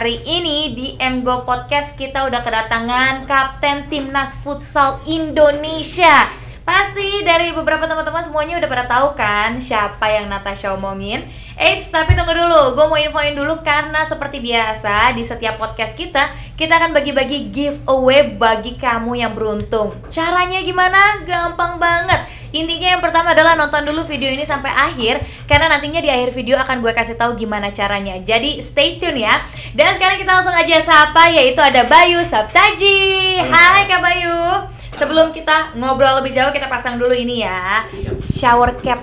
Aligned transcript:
hari 0.00 0.16
ini 0.24 0.72
di 0.72 0.86
MGO 0.96 1.44
Podcast 1.44 1.92
kita 1.92 2.24
udah 2.24 2.40
kedatangan 2.40 3.28
Kapten 3.28 3.84
Timnas 3.92 4.32
Futsal 4.40 4.96
Indonesia. 5.04 6.24
Pasti 6.60 7.24
dari 7.24 7.50
beberapa 7.56 7.88
teman-teman 7.88 8.20
semuanya 8.20 8.60
udah 8.60 8.68
pada 8.68 8.84
tahu 8.84 9.08
kan 9.16 9.56
siapa 9.58 10.06
yang 10.12 10.28
Natasha 10.28 10.76
omongin. 10.76 11.24
Eits, 11.56 11.88
tapi 11.88 12.12
tunggu 12.12 12.32
dulu, 12.36 12.76
gue 12.76 12.86
mau 12.88 12.96
infoin 13.00 13.32
dulu 13.32 13.60
karena 13.64 14.04
seperti 14.04 14.40
biasa 14.40 15.12
di 15.16 15.24
setiap 15.24 15.60
podcast 15.60 15.92
kita, 15.96 16.32
kita 16.56 16.76
akan 16.76 16.96
bagi-bagi 16.96 17.52
giveaway 17.52 18.36
bagi 18.36 18.76
kamu 18.76 19.20
yang 19.20 19.32
beruntung. 19.32 19.96
Caranya 20.12 20.60
gimana? 20.60 21.20
Gampang 21.24 21.76
banget. 21.80 22.28
Intinya 22.50 22.98
yang 22.98 23.02
pertama 23.02 23.30
adalah 23.30 23.54
nonton 23.54 23.86
dulu 23.86 24.02
video 24.02 24.26
ini 24.26 24.42
sampai 24.42 24.74
akhir 24.74 25.22
karena 25.46 25.70
nantinya 25.70 26.02
di 26.02 26.10
akhir 26.10 26.34
video 26.34 26.58
akan 26.58 26.82
gue 26.82 26.90
kasih 26.90 27.14
tahu 27.14 27.38
gimana 27.38 27.70
caranya. 27.70 28.18
Jadi 28.18 28.58
stay 28.58 28.98
tune 28.98 29.22
ya. 29.22 29.46
Dan 29.70 29.94
sekarang 29.94 30.18
kita 30.18 30.34
langsung 30.34 30.54
aja 30.54 30.82
sapa 30.82 31.30
yaitu 31.30 31.62
ada 31.62 31.86
Bayu 31.86 32.18
Sabtaji. 32.26 33.38
Hai 33.46 33.86
Kak 33.86 34.02
Bayu. 34.02 34.79
Sebelum 34.94 35.30
kita 35.30 35.74
ngobrol 35.78 36.20
lebih 36.20 36.34
jauh 36.34 36.50
kita 36.50 36.66
pasang 36.66 36.98
dulu 36.98 37.14
ini 37.14 37.46
ya. 37.46 37.86
Shower 38.20 38.78
cap. 38.82 39.00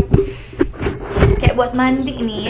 Kayak 1.38 1.54
buat 1.54 1.72
mandi 1.78 2.18
nih. 2.18 2.50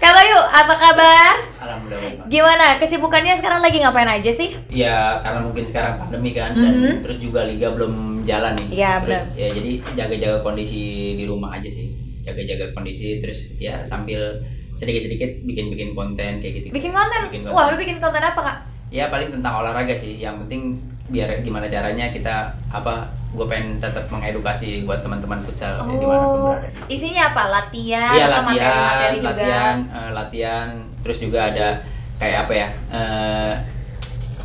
Kak 0.00 0.12
Bayu, 0.12 0.38
apa 0.38 0.74
kabar? 0.74 1.34
Alhamdulillah. 1.60 2.24
Gimana? 2.28 2.66
Kesibukannya 2.80 3.36
sekarang 3.36 3.60
lagi 3.60 3.80
ngapain 3.80 4.08
aja 4.08 4.32
sih? 4.32 4.52
Ya 4.72 5.20
karena 5.20 5.44
mungkin 5.44 5.64
sekarang 5.64 6.00
pandemi 6.00 6.32
kan 6.32 6.56
dan 6.56 7.00
terus 7.04 7.20
juga 7.20 7.44
liga 7.44 7.72
belum 7.72 8.24
jalan 8.24 8.56
nih. 8.56 8.68
Iya, 8.80 8.92
terus 9.04 9.22
ya 9.36 9.48
jadi 9.52 9.70
jaga-jaga 9.92 10.38
kondisi 10.40 11.14
di 11.20 11.24
rumah 11.28 11.56
aja 11.56 11.68
sih. 11.68 11.92
Jaga-jaga 12.24 12.72
kondisi 12.72 13.20
terus 13.22 13.54
ya 13.60 13.84
sambil 13.84 14.40
sedikit-sedikit 14.76 15.46
bikin-bikin 15.48 15.96
konten 15.96 16.40
kayak 16.40 16.52
gitu. 16.60 16.66
Bikin 16.72 16.92
konten? 16.92 17.20
Bikin 17.28 17.40
konten. 17.48 17.56
Wah, 17.56 17.72
lu 17.72 17.76
bikin 17.80 17.96
konten 17.96 18.20
apa, 18.20 18.40
Kak? 18.40 18.56
Ya 18.92 19.08
paling 19.08 19.32
tentang 19.32 19.64
olahraga 19.64 19.92
sih. 19.96 20.20
Yang 20.20 20.44
penting 20.46 20.62
biar 21.06 21.38
gimana 21.40 21.66
caranya 21.66 22.10
kita 22.10 22.34
apa 22.66 23.06
gue 23.30 23.46
pengen 23.46 23.76
tetap 23.76 24.08
mengedukasi 24.08 24.82
buat 24.82 24.98
teman-teman 24.98 25.38
futsal 25.40 25.76
ya, 25.76 25.84
Oh, 25.84 26.56
berada. 26.56 26.66
isinya 26.86 27.30
apa? 27.30 27.42
Latihan 27.48 28.10
Iya 28.10 28.26
latihan, 28.26 28.44
materi-materi 28.48 29.16
juga? 29.16 29.28
latihan, 29.30 29.76
eh, 29.86 30.10
latihan. 30.10 30.68
Terus 31.00 31.18
juga 31.20 31.38
ada 31.46 31.68
kayak 32.16 32.38
apa 32.44 32.52
ya? 32.54 32.68
eh, 32.88 33.52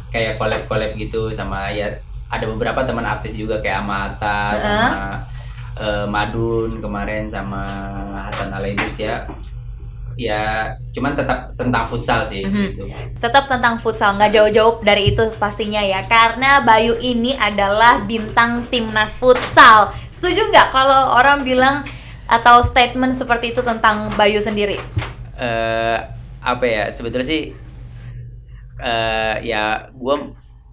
kayak 0.09 0.35
collab-collab 0.35 0.91
gitu 0.95 1.31
sama 1.31 1.71
ya 1.71 1.87
ada 2.27 2.43
beberapa 2.45 2.83
teman 2.83 3.03
artis 3.03 3.31
juga 3.33 3.59
kayak 3.59 3.79
Amata 3.79 4.53
Heeh. 4.53 4.59
sama 4.59 5.15
eh, 5.73 6.05
Madun 6.05 6.77
kemarin 6.77 7.25
sama 7.25 7.63
Hasan 8.21 8.51
Alaidus 8.51 8.99
ya. 8.99 9.23
Ya, 10.21 10.69
cuman 10.91 11.17
tetap 11.17 11.49
tentang 11.55 11.81
futsal 11.81 12.21
sih 12.21 12.45
Mhm. 12.45 12.61
gitu. 12.69 12.83
Tetap 13.17 13.49
tentang 13.49 13.75
futsal, 13.75 14.13
nggak 14.13 14.29
jauh-jauh 14.29 14.77
dari 14.81 15.09
itu 15.09 15.33
pastinya 15.35 15.81
ya. 15.81 16.05
Karena 16.05 16.61
Bayu 16.61 16.93
ini 17.01 17.33
adalah 17.33 18.05
bintang 18.05 18.69
timnas 18.69 19.17
futsal. 19.17 19.89
Setuju 20.13 20.51
nggak 20.51 20.69
kalau 20.69 21.15
orang 21.15 21.41
bilang 21.41 21.81
atau 22.27 22.61
statement 22.61 23.17
seperti 23.17 23.49
itu 23.49 23.61
tentang 23.61 24.13
Bayu 24.13 24.37
sendiri? 24.37 24.77
eh 25.35 25.97
apa 26.37 26.65
ya 26.65 26.83
sebetulnya 26.87 27.25
sih 27.25 27.49
eh 28.77 29.35
ya 29.41 29.89
gue 29.89 30.15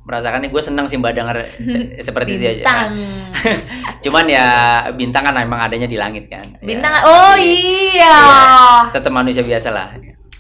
merasakan 0.09 0.41
nih 0.41 0.51
gue 0.51 0.63
senang 0.65 0.89
sih 0.89 0.97
mbak 0.97 1.13
denger 1.13 1.37
se- 1.69 2.01
seperti 2.09 2.41
itu 2.41 2.45
aja 2.49 2.55
Bintang. 2.65 2.89
cuman 4.09 4.25
ya 4.25 4.47
bintang 4.97 5.23
kan 5.29 5.37
memang 5.37 5.61
adanya 5.61 5.85
di 5.85 6.01
langit 6.01 6.27
kan 6.27 6.45
Bintang. 6.59 6.91
Ya, 6.91 7.05
Oh 7.05 7.37
jadi, 7.37 7.53
iya. 7.93 8.17
ya, 8.17 8.89
tetap 8.89 9.13
manusia 9.13 9.45
biasa 9.45 9.69
lah 9.69 9.93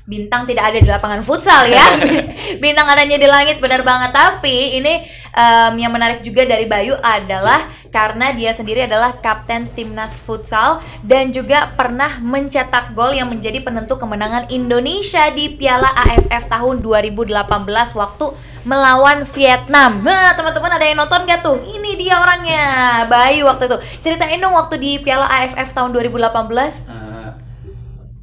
Bintang 0.08 0.48
tidak 0.48 0.72
ada 0.72 0.80
di 0.80 0.88
lapangan 0.88 1.20
futsal 1.20 1.68
ya. 1.68 1.84
Bintang 2.64 2.88
adanya 2.88 3.20
di 3.20 3.28
langit 3.28 3.60
benar 3.60 3.84
banget. 3.84 4.08
Tapi 4.08 4.80
ini 4.80 5.04
em, 5.36 5.72
yang 5.76 5.92
menarik 5.92 6.24
juga 6.24 6.48
dari 6.48 6.64
Bayu 6.64 6.96
adalah 6.96 7.68
karena 7.92 8.32
dia 8.32 8.56
sendiri 8.56 8.88
adalah 8.88 9.20
kapten 9.20 9.68
timnas 9.76 10.16
futsal 10.16 10.80
dan 11.04 11.28
juga 11.28 11.68
pernah 11.76 12.24
mencetak 12.24 12.96
gol 12.96 13.12
yang 13.12 13.28
menjadi 13.28 13.60
penentu 13.60 14.00
kemenangan 14.00 14.48
Indonesia 14.48 15.28
di 15.28 15.52
Piala 15.52 15.92
AFF 15.92 16.48
tahun 16.48 16.80
2018 16.80 17.44
waktu 17.92 18.26
melawan 18.68 19.24
Vietnam. 19.24 20.04
Nah, 20.04 20.36
teman-teman 20.36 20.68
ada 20.70 20.84
yang 20.84 21.00
nonton 21.00 21.24
gak 21.24 21.40
tuh? 21.40 21.56
Ini 21.58 21.96
dia 21.96 22.20
orangnya, 22.20 22.64
Bayu 23.08 23.48
waktu 23.48 23.64
itu. 23.64 23.76
Ceritain 24.00 24.36
dong 24.36 24.52
waktu 24.52 24.76
di 24.76 25.00
Piala 25.00 25.24
AFF 25.24 25.72
tahun 25.72 25.96
2018. 25.96 26.84
Eh, 26.84 27.28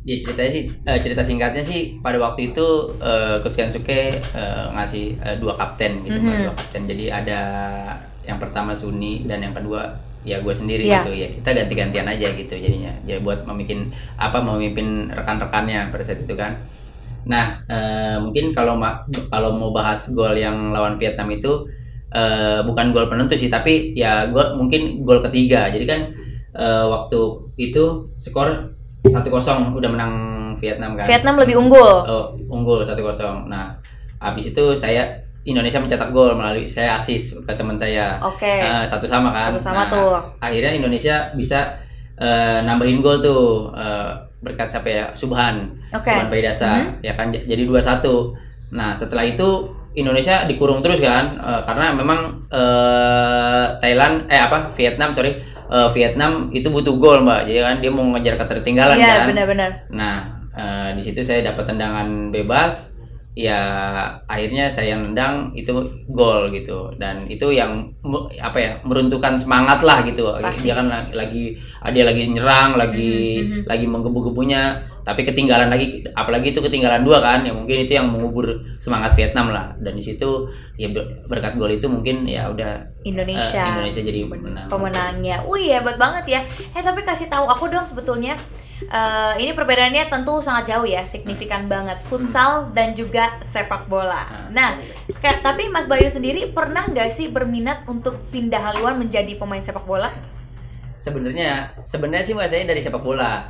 ya 0.06 0.16
ceritanya 0.16 0.52
sih 0.54 0.64
eh, 0.70 1.00
cerita 1.02 1.26
singkatnya 1.26 1.60
sih 1.60 1.98
pada 1.98 2.22
waktu 2.22 2.54
itu 2.54 2.68
eh, 3.02 3.42
Coach 3.42 3.58
Kensuke 3.58 4.22
eh, 4.22 4.66
ngasih 4.70 5.18
eh, 5.18 5.36
dua 5.36 5.58
kapten 5.58 6.06
gitu 6.06 6.14
Mhm. 6.16 6.46
dua 6.46 6.56
kapten 6.56 6.82
jadi 6.86 7.06
ada 7.12 7.40
yang 8.22 8.38
pertama 8.38 8.70
Suni 8.72 9.26
dan 9.26 9.42
yang 9.42 9.50
kedua 9.52 9.82
ya 10.22 10.42
gue 10.42 10.50
sendiri 10.52 10.86
Iya. 10.86 11.02
gitu 11.02 11.10
ya 11.12 11.28
kita 11.32 11.50
ganti-gantian 11.54 12.06
aja 12.06 12.28
gitu 12.34 12.54
jadinya 12.54 12.94
jadi 13.02 13.18
buat 13.18 13.46
memimpin 13.46 13.90
apa 14.16 14.42
memimpin 14.42 15.10
rekan-rekannya 15.10 15.90
pada 15.90 16.02
saat 16.02 16.22
itu 16.22 16.34
kan 16.34 16.62
nah 17.26 17.60
eh, 17.66 18.18
mungkin 18.22 18.54
kalau 18.54 18.78
ma- 18.78 19.02
kalau 19.28 19.54
mau 19.54 19.74
bahas 19.74 20.14
gol 20.14 20.34
yang 20.38 20.72
lawan 20.72 20.94
Vietnam 20.96 21.30
itu 21.30 21.66
eh, 22.14 22.62
bukan 22.62 22.94
gol 22.94 23.10
penentu 23.10 23.34
sih 23.34 23.50
tapi 23.50 23.94
ya 23.94 24.30
gol 24.30 24.54
mungkin 24.56 25.02
gol 25.02 25.18
ketiga 25.20 25.68
jadi 25.70 25.86
kan 25.86 26.00
eh, 26.54 26.86
waktu 26.86 27.20
itu 27.58 28.14
skor 28.16 28.74
1-0 29.06 29.30
udah 29.78 29.90
menang 29.90 30.14
Vietnam 30.58 30.98
kan 30.98 31.06
Vietnam 31.06 31.36
lebih 31.38 31.62
unggul. 31.62 31.86
Oh, 32.08 32.26
unggul 32.50 32.82
1-0. 32.82 33.46
Nah, 33.46 33.78
habis 34.18 34.50
itu 34.50 34.74
saya 34.74 35.06
Indonesia 35.46 35.78
mencetak 35.78 36.10
gol 36.10 36.34
melalui 36.34 36.66
saya 36.66 36.98
asis 36.98 37.38
ke 37.38 37.54
teman 37.54 37.78
saya. 37.78 38.18
Oke. 38.24 38.50
Eh, 38.50 38.82
satu 38.82 39.06
sama 39.06 39.30
kan. 39.30 39.54
Satu 39.54 39.62
sama 39.62 39.86
Nah, 39.86 39.92
tuh. 39.94 40.18
Akhirnya 40.42 40.74
Indonesia 40.74 41.30
bisa 41.38 41.78
eh, 42.18 42.66
nambahin 42.66 42.98
gol 43.06 43.22
tuh 43.22 43.70
eh, 43.78 44.25
berkat 44.46 44.70
siapa 44.70 44.88
ya? 44.88 45.06
Subhan. 45.18 45.74
Oke. 45.90 46.06
Subhan 46.06 46.30
Faidasa 46.30 47.02
ya 47.02 47.18
kan 47.18 47.34
jadi 47.34 47.66
2-1. 47.66 48.06
Nah, 48.78 48.94
setelah 48.94 49.26
itu 49.26 49.74
Indonesia 49.98 50.46
dikurung 50.46 50.86
terus 50.86 51.02
kan 51.02 51.40
eh, 51.42 51.62
karena 51.66 51.90
memang 51.98 52.46
eh, 52.54 53.66
Thailand 53.82 54.30
eh 54.30 54.38
apa 54.38 54.70
Vietnam 54.70 55.10
sorry 55.10 55.40
Eh, 55.66 55.90
Vietnam 55.98 56.54
itu 56.54 56.70
butuh 56.70 56.94
gol 57.02 57.26
mbak 57.26 57.50
jadi 57.50 57.66
kan 57.66 57.82
dia 57.82 57.90
mau 57.90 58.06
ngejar 58.14 58.38
ketertinggalan 58.38 59.02
Iya, 59.02 59.26
kan 59.26 59.34
benar-benar. 59.34 59.70
Nah, 59.90 60.16
eh, 60.54 60.90
di 60.94 61.02
situ 61.02 61.26
saya 61.26 61.42
dapat 61.42 61.66
tendangan 61.66 62.30
bebas. 62.30 62.94
Ya, 63.36 63.60
akhirnya 64.26 64.72
saya 64.72 64.96
yang 64.96 65.12
nendang 65.12 65.52
itu 65.52 65.76
gol 66.08 66.48
gitu. 66.56 66.96
Dan 66.96 67.28
itu 67.28 67.52
yang 67.52 67.92
apa 68.40 68.56
ya, 68.56 68.72
meruntuhkan 68.82 69.36
semangat 69.36 69.84
lah 69.84 70.08
gitu. 70.08 70.24
Pasti. 70.40 70.64
Dia 70.64 70.80
kan 70.80 70.88
la- 70.88 71.12
lagi 71.12 71.52
dia 71.92 72.04
lagi 72.08 72.32
nyerang, 72.32 72.80
lagi 72.80 73.44
Mhm, 73.44 73.52
mhm. 73.52 73.62
lagi 73.68 73.86
menggebu-gebunya, 73.86 74.62
tapi 75.04 75.28
ketinggalan 75.28 75.68
lagi 75.68 76.00
apalagi 76.16 76.56
itu 76.56 76.64
ketinggalan 76.64 77.04
dua 77.04 77.20
kan. 77.20 77.44
Ya 77.44 77.52
mungkin 77.52 77.84
itu 77.84 77.92
yang 77.92 78.08
mengubur 78.08 78.48
semangat 78.80 79.12
Vietnam 79.14 79.52
lah. 79.52 79.76
Dan 79.84 80.00
di 80.00 80.04
situ 80.08 80.48
ya 80.80 80.88
ber- 80.88 81.28
berkat 81.28 81.60
gol 81.60 81.70
itu 81.70 81.92
mungkin 81.92 82.24
ya 82.24 82.48
udah 82.48 82.88
eh, 83.04 83.12
Indonesia. 83.12 83.68
Indonesia 83.68 84.00
jadi 84.00 84.20
menang. 84.24 84.72
pemenangnya. 84.72 85.44
Wih 85.44 85.76
hebat 85.76 86.00
banget 86.00 86.24
ya. 86.26 86.40
Eh 86.72 86.80
tapi 86.80 87.04
kasih 87.04 87.28
tahu 87.28 87.46
aku 87.46 87.68
dong 87.68 87.84
sebetulnya 87.84 88.40
eh, 88.84 89.34
ini 89.40 89.52
perbedaannya 89.56 90.12
tentu 90.12 90.40
sangat 90.44 90.76
jauh 90.76 90.88
ya, 90.88 91.08
signifikan 91.08 91.72
banget 91.72 92.00
futsal 92.04 92.72
dan 92.76 92.92
juga 92.92 93.40
sepak 93.40 93.88
bola. 93.88 94.50
Nah, 94.52 94.80
kayak 95.24 95.40
tapi 95.40 95.72
Mas 95.72 95.88
Bayu 95.88 96.12
sendiri 96.12 96.52
pernah 96.52 96.84
nggak 96.84 97.08
sih 97.08 97.32
berminat 97.32 97.88
untuk 97.88 98.20
pindah 98.30 98.60
haluan 98.60 99.00
menjadi 99.00 99.36
pemain 99.40 99.64
sepak 99.64 99.88
bola? 99.88 100.12
Sebenarnya 101.00 101.76
sebenarnya 101.84 102.24
sih 102.26 102.34
Mbak, 102.36 102.48
saya 102.48 102.64
dari 102.68 102.82
sepak 102.82 103.04
bola. 103.04 103.48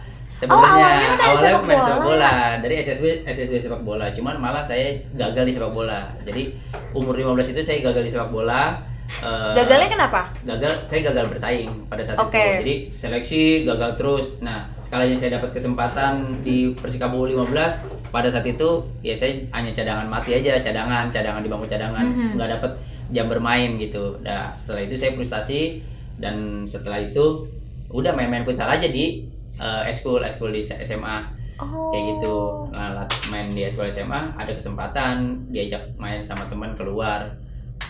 Oh, 0.52 0.60
awalnya 0.60 0.84
Sebenarnya 0.84 1.16
dari 1.16 1.24
awalnya 1.24 1.48
sepak 1.48 1.64
main 1.64 1.78
bola. 1.80 1.88
sepak 1.88 2.04
bola 2.04 2.34
dari 2.60 2.74
SSB 2.76 3.06
SSB 3.24 3.56
sepak 3.56 3.82
bola. 3.88 4.06
Cuman 4.12 4.36
malah 4.36 4.60
saya 4.60 5.00
gagal 5.16 5.44
di 5.48 5.54
sepak 5.56 5.72
bola. 5.72 6.12
Jadi 6.28 6.44
umur 6.92 7.16
15 7.16 7.56
itu 7.56 7.62
saya 7.64 7.80
gagal 7.80 8.04
di 8.04 8.12
sepak 8.12 8.30
bola. 8.36 8.84
Eh, 9.06 9.54
Gagalnya 9.54 9.88
kenapa? 9.88 10.34
gagal 10.42 10.82
saya 10.82 11.06
gagal 11.06 11.30
bersaing 11.30 11.70
pada 11.86 12.02
saat 12.02 12.18
Oke. 12.18 12.36
itu. 12.36 12.58
Jadi 12.62 12.74
seleksi 12.92 13.42
gagal 13.64 13.94
terus. 13.96 14.26
Nah, 14.40 14.66
sekalinya 14.78 15.14
saya 15.14 15.38
dapat 15.38 15.54
kesempatan 15.54 16.42
di 16.42 16.74
Persikabo 16.74 17.22
15 17.24 17.80
pada 18.10 18.28
saat 18.28 18.44
itu 18.44 18.66
ya 19.00 19.14
saya 19.14 19.38
hanya 19.52 19.70
cadangan 19.72 20.06
mati 20.06 20.34
aja, 20.34 20.58
cadangan, 20.58 21.10
cadangan 21.10 21.40
di 21.40 21.48
bangku 21.48 21.66
cadangan, 21.66 22.02
Mhm. 22.04 22.28
nggak 22.34 22.50
dapat 22.58 22.72
jam 23.10 23.26
bermain 23.26 23.78
gitu. 23.78 24.18
Nah, 24.20 24.50
setelah 24.50 24.82
itu 24.82 24.98
saya 24.98 25.14
frustasi 25.14 25.86
dan 26.18 26.66
setelah 26.66 26.98
itu 27.00 27.46
udah 27.88 28.12
main-main 28.12 28.42
futsal 28.42 28.68
aja 28.68 28.86
di 28.86 29.22
eh, 29.56 29.84
eskul 29.88 30.20
eskul 30.20 30.50
di 30.50 30.60
SMA 30.60 31.32
Oh. 31.56 31.88
kayak 31.88 32.20
gitu 32.20 32.36
Nah, 32.68 33.08
main 33.30 33.48
di 33.50 33.64
sekolah 33.64 33.88
SMA 33.88 34.22
ada 34.36 34.52
kesempatan 34.52 35.16
diajak 35.48 35.80
main 35.96 36.20
sama 36.20 36.44
teman 36.44 36.76
keluar 36.76 37.32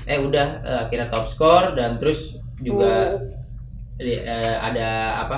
eh 0.05 0.17
udah 0.17 0.47
eh, 0.61 0.79
akhirnya 0.85 1.07
top 1.07 1.25
score 1.25 1.73
dan 1.73 1.97
terus 1.97 2.37
juga 2.59 3.17
di- 3.95 4.21
eh, 4.21 4.55
ada 4.57 4.87
apa 5.21 5.37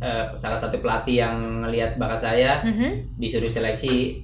eh, 0.00 0.24
salah 0.34 0.58
satu 0.58 0.78
pelatih 0.78 1.22
yang 1.22 1.36
ngelihat 1.62 1.96
bakat 1.96 2.20
saya 2.20 2.60
Mhm. 2.60 3.16
disuruh 3.16 3.48
seleksi 3.48 4.20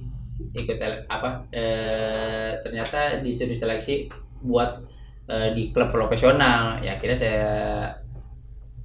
ikut 0.51 0.77
apa 1.07 1.45
eh, 1.49 2.59
ternyata 2.59 3.21
disuruh 3.21 3.55
seleksi 3.55 4.09
buat 4.41 4.83
eh, 5.27 5.53
di 5.53 5.69
klub 5.69 5.87
profesional 5.89 6.81
ya 6.81 6.97
akhirnya 6.97 7.17
saya 7.17 7.45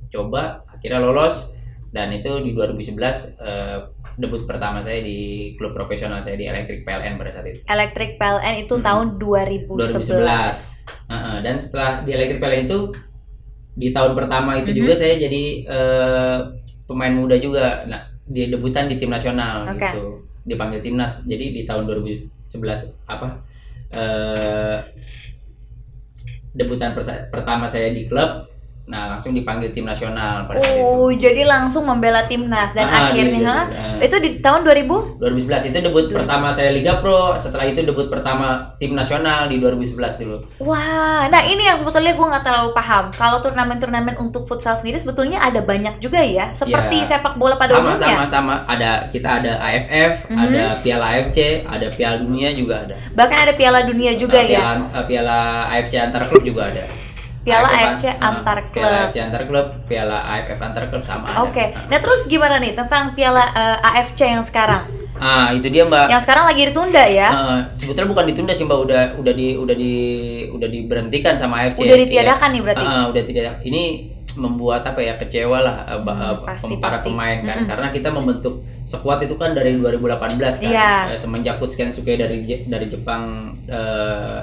coba 0.07 0.63
akhirnya 0.71 1.03
lolos 1.03 1.51
dan 1.91 2.13
itu 2.13 2.29
di 2.45 2.53
2011 2.53 3.35
eh, 3.41 3.79
debut 4.17 4.43
pertama 4.43 4.81
saya 4.81 5.01
di 5.01 5.19
klub 5.55 5.73
profesional 5.73 6.19
saya 6.19 6.35
di 6.35 6.45
Electric 6.45 6.83
PLN 6.83 7.17
pada 7.17 7.31
saat 7.31 7.47
itu 7.47 7.61
Electric 7.65 8.17
PLN 8.17 8.55
itu 8.59 8.75
Mm-mm. 8.75 8.85
tahun 8.85 9.07
2011. 9.17 9.69
2011. 9.69 10.89
Heeh, 11.07 11.37
dan 11.41 11.55
setelah 11.57 11.91
di 12.01 12.11
Electric 12.11 12.39
PLN 12.39 12.65
itu 12.65 12.79
di 13.73 13.89
tahun 13.93 14.13
pertama 14.13 14.57
itu 14.57 14.73
Mhm. 14.73 14.77
juga 14.77 14.93
saya 14.93 15.15
jadi 15.15 15.45
eh, 15.63 16.39
pemain 16.85 17.13
muda 17.13 17.37
juga 17.37 17.85
nah 17.85 18.09
di 18.25 18.49
debutan 18.49 18.89
di 18.89 18.97
tim 18.97 19.09
nasional 19.09 19.69
Oke. 19.69 19.85
gitu 19.85 20.05
dipanggil 20.43 20.81
timnas 20.81 21.21
jadi 21.23 21.53
di 21.53 21.63
tahun 21.63 21.85
2011 21.85 22.27
apa 23.05 23.45
eh, 23.93 24.79
debutan 26.51 26.97
pertama 27.29 27.69
saya 27.69 27.93
di 27.93 28.09
klub 28.09 28.49
nah 28.87 29.11
langsung 29.11 29.35
dipanggil 29.35 29.67
tim 29.69 29.83
nasional 29.83 30.47
pada 30.47 30.59
saat 30.59 30.79
Oh, 30.79 31.11
itu. 31.11 31.19
jadi 31.21 31.43
langsung 31.45 31.83
membela 31.83 32.23
timnas. 32.23 32.71
Dan 32.71 32.87
Ah, 32.87 33.11
di- 33.11 33.19
akhirnya 33.19 33.55
eh, 33.99 34.07
itu 34.07 34.17
di 34.17 34.31
tahun 34.39 34.63
2000 34.63 35.19
2011 35.19 35.67
itu 35.67 35.79
debut 35.81 36.07
pertama 36.09 36.47
saya 36.49 36.71
Liga 36.71 36.97
Pro 36.97 37.35
setelah 37.35 37.65
itu 37.65 37.83
debut 37.83 38.07
pertama 38.07 38.47
tim 38.77 38.93
nasional 38.93 39.47
di 39.47 39.59
2011 39.59 39.91
dulu. 40.17 40.39
Wah, 40.61 41.27
nah 41.27 41.43
ini 41.43 41.63
yang 41.63 41.75
sebetulnya 41.75 42.15
gue 42.15 42.27
nggak 42.27 42.43
terlalu 42.43 42.71
paham. 42.73 43.11
Kalau 43.11 43.39
turnamen-turnamen 43.41 44.15
untuk 44.17 44.47
futsal 44.47 44.73
sendiri 44.73 44.97
sebetulnya 44.97 45.41
ada 45.41 45.59
banyak 45.61 45.99
juga 45.99 46.23
ya, 46.23 46.53
seperti 46.53 47.03
Ya. 47.03 47.07
sepak 47.13 47.35
bola 47.37 47.55
pada 47.55 47.75
sama 47.75 47.91
umumnya. 47.91 47.99
sama 47.99 48.25
sama. 48.25 48.55
Ada 48.67 49.11
kita 49.11 49.43
ada 49.43 49.59
AFF 49.59 50.27
Mhm. 50.27 50.39
ada 50.39 50.65
Piala 50.79 51.07
AFC 51.13 51.39
ada 51.65 51.87
Piala 51.89 52.17
Dunia 52.19 52.51
juga 52.53 52.81
ada. 52.81 52.95
Bahkan 53.11 53.39
ada 53.41 53.53
Piala 53.53 53.83
Dunia 53.83 54.15
juga 54.15 54.39
Eh, 54.39 54.47
ya. 54.49 54.63
Piala, 54.63 54.73
eh, 54.87 55.05
Piala 55.05 55.39
AFC 55.69 55.99
antar 55.99 56.23
klub 56.27 56.41
juga 56.41 56.71
ada 56.71 56.87
Piala 57.47 57.69
AFF, 57.69 57.87
AFC 57.93 58.05
eh, 58.05 58.15
antar 58.19 58.59
Piala 58.67 58.75
klub. 58.91 58.99
AFC 59.01 59.17
antar 59.23 59.43
klub 59.47 59.67
Piala 59.87 60.19
AFF 60.29 60.59
antar 60.61 60.83
klub 60.87 61.03
sama 61.03 61.27
ada 61.29 61.39
Oke, 61.45 61.65
nah 61.87 61.97
terus 61.97 62.27
gimana 62.27 62.59
nih 62.59 62.75
tentang 62.75 63.15
Piala 63.15 63.45
eh, 63.49 63.89
AFC 63.89 64.21
yang 64.27 64.43
sekarang? 64.43 64.83
ah 65.17 65.49
itu 65.49 65.71
dia 65.71 65.81
mbak 65.81 66.13
Yang 66.13 66.29
sekarang 66.29 66.45
lagi 66.45 66.69
ditunda 66.69 67.01
ya? 67.07 67.29
Eh, 67.31 67.61
sebetulnya 67.73 68.11
bukan 68.11 68.27
ditunda 68.27 68.53
sih 68.53 68.67
mbak 68.67 68.81
udah 68.83 69.03
udah 69.17 69.33
di 69.33 69.55
udah 69.55 69.73
di 69.73 69.93
udah 70.51 70.69
diberhentikan 70.69 71.33
sama 71.33 71.63
AFC 71.63 71.81
Udah 71.81 71.97
ditiadakan 71.97 72.49
nih 72.51 72.61
berarti? 72.61 72.85
Ah, 72.85 72.93
ah, 72.93 73.05
udah 73.09 73.23
tidak 73.23 73.63
ini 73.63 73.83
membuat 74.37 74.85
apa 74.85 75.01
ya 75.01 75.17
kecewa 75.17 75.59
lah 75.59 75.77
Hmm, 75.89 76.05
eh, 76.05 76.35
pasti, 76.45 76.75
para 76.77 76.93
pasti. 76.93 77.09
pemain 77.09 77.41
kan 77.41 77.57
Mm-mm. 77.57 77.71
karena 77.73 77.87
kita 77.89 78.09
membentuk 78.11 78.55
sekuat 78.85 79.25
itu 79.25 79.33
kan 79.35 79.57
dari 79.57 79.73
2018 79.73 80.37
kan 80.61 80.69
Iya. 80.69 80.93
Eh, 81.09 81.17
semenjak 81.17 81.57
Coach 81.57 81.73
Kensuke 81.73 82.13
dari 82.13 82.37
dari 82.45 82.85
Jepang 82.85 83.23
eh, 83.65 84.39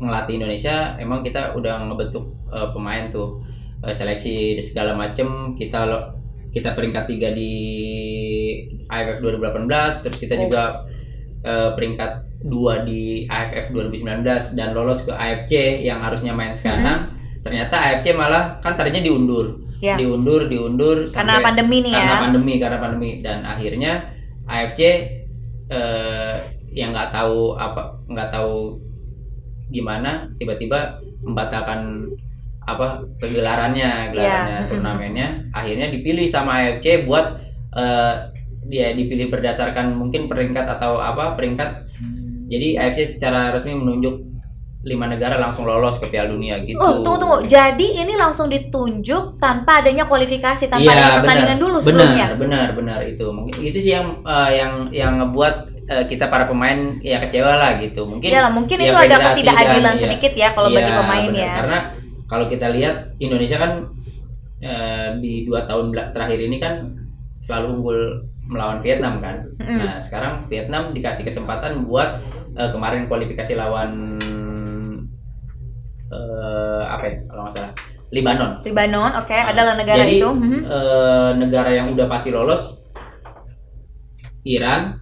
ngelatih 0.00 0.34
Indonesia 0.34 0.96
emang 0.96 1.20
kita 1.20 1.52
udah 1.52 1.86
ngebentuk 1.86 2.24
eh, 2.48 2.68
pemain 2.70 3.06
tuh 3.06 3.44
Eh, 3.80 3.88
seleksi 3.90 4.52
di 4.52 4.60
segala 4.60 4.92
macem 4.92 5.56
kita 5.56 5.88
lo- 5.88 6.12
kita 6.52 6.76
peringkat 6.76 7.08
tiga 7.08 7.32
di 7.32 7.48
AFF 8.84 9.24
2018 9.24 9.64
terus 9.98 10.16
kita 10.16 10.36
Oh. 10.36 10.40
juga 10.44 10.84
eh, 11.40 11.72
peringkat 11.72 12.10
dua 12.42 12.84
di 12.84 13.24
AFF 13.24 13.72
2019 13.72 14.20
dan 14.52 14.76
lolos 14.76 15.00
ke 15.00 15.08
AFC 15.08 15.80
yang 15.80 15.96
harusnya 15.98 16.32
main 16.32 16.52
sekarang 16.52 17.08
ternyata 17.40 17.72
AFC 17.80 18.12
malah 18.12 18.60
kan 18.60 18.76
tadinya 18.76 19.00
diundur 19.00 19.64
Ya. 19.80 19.96
diundur 19.96 20.44
diundur 20.44 21.08
Karena 21.08 21.40
sampai- 21.40 21.44
pandemi 21.46 21.80
nih 21.80 21.92
karena 21.96 22.12
ya. 22.12 22.20
pandemi 22.20 22.52
karena 22.58 22.78
pandemi 22.78 23.10
dan 23.24 23.38
akhirnya 23.42 23.92
AFC 24.44 24.80
eh, 25.66 26.36
yang 26.70 26.92
nggak 26.92 27.08
tahu 27.08 27.56
apa 27.56 27.96
nggak 28.06 28.28
tahu 28.28 28.76
gimana 29.70 30.28
tiba-tiba 30.36 30.98
membatalkan 31.22 32.10
apa 32.66 33.02
kegelarannya 33.18 34.12
gelarannya 34.12 34.58
mm-mm. 34.62 34.70
turnamennya 34.70 35.28
akhirnya 35.50 35.88
dipilih 35.88 36.26
sama 36.28 36.60
AFC 36.60 37.06
buat 37.08 37.40
eh, 37.74 38.14
dia 38.70 38.94
dipilih 38.94 39.32
berdasarkan 39.32 39.96
mungkin 39.96 40.30
peringkat 40.30 40.66
atau 40.66 41.00
apa 41.00 41.34
peringkat 41.34 41.90
jadi 42.50 42.82
AFC 42.82 43.16
secara 43.18 43.54
resmi 43.54 43.78
menunjuk 43.78 44.30
lima 44.80 45.04
negara 45.04 45.36
langsung 45.36 45.68
lolos 45.68 46.00
ke 46.00 46.08
Piala 46.08 46.32
Dunia 46.32 46.56
gitu. 46.64 46.80
Oh, 46.80 47.04
tunggu 47.04 47.20
tunggu. 47.20 47.38
Jadi 47.44 48.00
ini 48.00 48.16
langsung 48.16 48.48
ditunjuk 48.48 49.36
tanpa 49.36 49.84
adanya 49.84 50.08
kualifikasi, 50.08 50.72
tanpa 50.72 50.80
Iya, 50.80 50.92
adanya 50.96 51.16
pertandingan 51.20 51.58
benar. 51.60 51.64
dulu 51.68 51.76
sebelumnya. 51.84 52.26
Benar, 52.32 52.40
benar, 52.40 52.68
benar 52.72 53.00
itu. 53.04 53.26
Mungkin 53.28 53.60
itu 53.60 53.78
sih 53.78 53.92
yang 53.92 54.24
eh, 54.24 54.50
yang 54.56 54.72
yang 54.88 55.12
ngebuat 55.20 55.79
eh, 55.90 56.04
kita 56.06 56.30
para 56.30 56.46
pemain 56.46 56.78
ya 57.02 57.18
kecewa 57.18 57.58
lah 57.58 57.82
gitu. 57.82 58.06
Mungkin 58.06 58.30
Ya 58.30 58.46
lah, 58.46 58.52
mungkin 58.54 58.78
ya 58.78 58.88
itu 58.88 58.96
ada 58.96 59.16
ketidakadilan 59.34 59.82
dan- 59.82 59.98
iya. 59.98 60.02
sedikit 60.06 60.32
ya 60.38 60.48
kalau 60.54 60.68
bagi 60.70 60.86
Iya, 60.86 60.98
pemain 61.02 61.30
ya. 61.34 61.52
Karena 61.58 61.78
kalau 62.24 62.46
kita 62.46 62.66
lihat 62.70 63.18
Indonesia 63.18 63.58
kan 63.58 63.72
eh, 64.62 65.08
di 65.18 65.42
dua 65.42 65.66
tahun 65.66 65.90
terakhir 66.14 66.38
ini 66.38 66.56
kan 66.56 66.94
selalu 67.34 67.66
unggul 67.80 67.98
melawan 68.46 68.78
Vietnam 68.78 69.18
kan. 69.18 69.42
Mm-mm. 69.58 69.78
Nah 69.78 69.94
sekarang 69.98 70.38
Vietnam 70.46 70.94
dikasih 70.94 71.26
kesempatan 71.26 71.82
buat 71.82 72.22
eh, 72.54 72.70
kemarin 72.70 73.10
kualifikasi 73.10 73.58
lawan 73.58 74.14
eh, 76.10 76.82
apa 76.86 77.04
ya 77.04 77.16
kalau 77.26 77.42
nggak 77.44 77.54
salah 77.54 77.72
Libanon. 78.10 78.58
Lebanon, 78.66 79.22
oke, 79.22 79.30
adalah 79.30 79.78
negara 79.78 80.02
Jadi, 80.02 80.18
itu. 80.18 80.26
Mhm. 80.26 80.60
eh, 80.66 81.30
negara 81.38 81.70
yang 81.70 81.94
udah 81.94 82.10
pasti 82.10 82.34
lolos 82.34 82.74
Iran, 84.42 84.98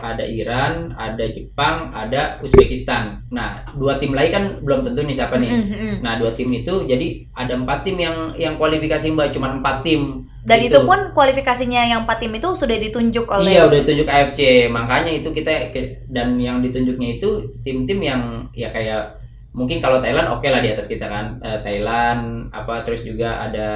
ada 0.00 0.24
Iran, 0.24 0.94
ada 0.94 1.24
Jepang, 1.28 1.90
ada 1.90 2.38
Uzbekistan. 2.40 3.26
Nah, 3.30 3.66
dua 3.74 3.98
tim 3.98 4.14
lain 4.14 4.30
kan 4.30 4.44
belum 4.62 4.80
tentu 4.86 5.02
nih 5.02 5.16
siapa 5.16 5.36
nih. 5.36 5.50
Mhm, 5.50 5.66
mhm. 5.66 5.94
Nah, 6.02 6.16
dua 6.16 6.32
tim 6.32 6.48
itu 6.54 6.86
jadi 6.86 7.26
ada 7.34 7.58
empat 7.58 7.84
tim 7.84 7.96
yang 7.98 8.32
yang 8.38 8.54
kualifikasi 8.54 9.10
mbak, 9.12 9.34
cuma 9.34 9.50
empat 9.52 9.82
tim. 9.82 10.24
Dan 10.48 10.64
Gitu. 10.64 10.80
itu 10.80 10.88
pun 10.88 11.12
kualifikasinya 11.12 11.82
yang 11.84 12.00
empat 12.08 12.24
tim 12.24 12.32
itu 12.32 12.48
sudah 12.56 12.78
ditunjuk 12.80 13.26
oleh 13.28 13.52
Iya 13.52 13.68
udah 13.68 13.78
ditunjuk 13.84 14.08
AFC, 14.08 14.70
makanya 14.72 15.12
itu 15.12 15.28
kita 15.34 15.68
dan 16.08 16.40
yang 16.40 16.64
ditunjuknya 16.64 17.20
itu 17.20 17.52
tim-tim 17.60 18.00
yang 18.00 18.22
ya 18.56 18.72
kayak 18.72 19.18
mungkin 19.52 19.82
kalau 19.82 19.98
Thailand 19.98 20.30
oke 20.30 20.46
lah 20.46 20.62
di 20.62 20.70
atas 20.70 20.86
kita 20.86 21.10
kan 21.10 21.40
Eh, 21.42 21.58
Thailand 21.60 22.48
apa 22.54 22.86
terus 22.86 23.02
juga 23.02 23.42
ada 23.42 23.68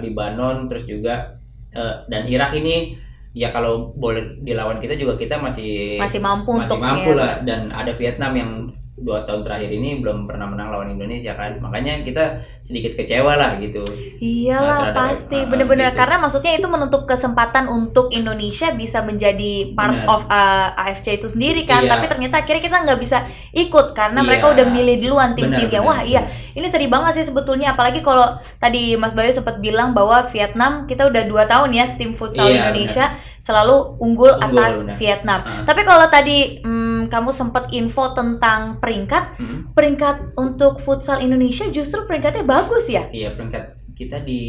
Libanon 0.00 0.64
terus 0.64 0.88
juga 0.88 1.36
eh, 1.76 1.94
dan 2.08 2.24
Irak 2.24 2.56
ini 2.56 2.96
ya 3.36 3.52
kalau 3.52 3.92
boleh 3.92 4.40
dilawan 4.40 4.80
kita 4.80 4.96
juga 4.96 5.20
kita 5.20 5.36
masih 5.36 6.00
masih 6.00 6.24
mampu 6.24 6.56
masih 6.56 6.72
untuk 6.72 6.80
mampu 6.80 7.10
ya. 7.12 7.20
lah 7.20 7.32
dan 7.44 7.68
ada 7.68 7.92
Vietnam 7.92 8.32
yang 8.32 8.50
dua 8.96 9.20
tahun 9.22 9.44
terakhir 9.44 9.68
ini 9.68 10.00
belum 10.00 10.24
pernah 10.24 10.48
menang 10.48 10.72
lawan 10.72 10.88
Indonesia 10.88 11.36
kan? 11.36 11.60
Makanya 11.60 12.00
kita 12.00 12.40
sedikit 12.58 12.96
kecewa 12.96 13.36
lah 13.36 13.60
gitu. 13.60 13.84
Iyalah 14.16 14.88
Nah, 14.88 14.92
pasti. 14.96 15.36
Ah, 15.36 15.44
bener-bener 15.44 15.92
gitu. 15.92 16.00
karena 16.00 16.16
maksudnya 16.16 16.56
itu 16.56 16.64
menutup 16.64 17.04
kesempatan 17.04 17.68
untuk 17.68 18.08
Indonesia 18.08 18.72
bisa 18.72 19.04
menjadi 19.04 19.76
part 19.76 19.92
Bener. 20.00 20.08
of 20.08 20.24
uh, 20.26 20.72
AFC 20.80 21.20
itu 21.20 21.28
sendiri 21.28 21.68
kan? 21.68 21.84
Iya. 21.84 21.92
tapi 21.92 22.08
ternyata 22.08 22.40
akhirnya 22.40 22.62
kita 22.64 22.76
nggak 22.88 22.96
bisa 22.98 23.18
ikut 23.52 23.92
karena 23.92 24.24
Iya. 24.24 24.28
mereka 24.32 24.46
udah 24.50 24.66
milih 24.66 24.96
duluan 24.98 25.36
tim-timnya 25.36 25.68
Bener, 25.76 25.84
wah 25.84 26.00
bener, 26.00 26.10
iya. 26.10 26.22
ini 26.52 26.64
sedih 26.64 26.88
banget 26.88 27.20
sih 27.20 27.26
sebetulnya 27.28 27.76
apalagi 27.76 28.00
kalau 28.00 28.24
tadi 28.56 28.96
Mas 28.96 29.12
Bayu 29.12 29.28
sempat 29.28 29.60
bilang 29.60 29.92
bahwa 29.92 30.24
Vietnam 30.24 30.88
kita 30.88 31.04
udah 31.04 31.22
dua 31.28 31.44
tahun 31.44 31.70
ya 31.70 31.84
tim 32.00 32.16
futsal 32.16 32.48
Iya, 32.48 32.64
Indonesia 32.64 33.12
selalu 33.46 33.94
unggul, 34.02 34.34
Unggul, 34.34 34.58
atas 34.58 34.82
bener. 34.82 34.98
Vietnam 34.98 35.40
Ah. 35.40 35.62
tapi 35.62 35.86
kalau 35.86 36.10
tadi 36.10 36.58
hmm, 36.58 37.06
kamu 37.06 37.30
sempat 37.30 37.70
info 37.70 38.10
tentang 38.10 38.82
peringkat 38.82 39.38
Hmm. 39.38 39.70
peringkat 39.70 40.34
untuk 40.34 40.82
futsal 40.82 41.22
Indonesia 41.22 41.70
justru 41.70 42.02
peringkatnya 42.02 42.42
bagus 42.42 42.90
ya 42.90 43.06
Iya 43.08 43.30
peringkat 43.30 43.64
kita 43.94 44.18
di 44.20 44.42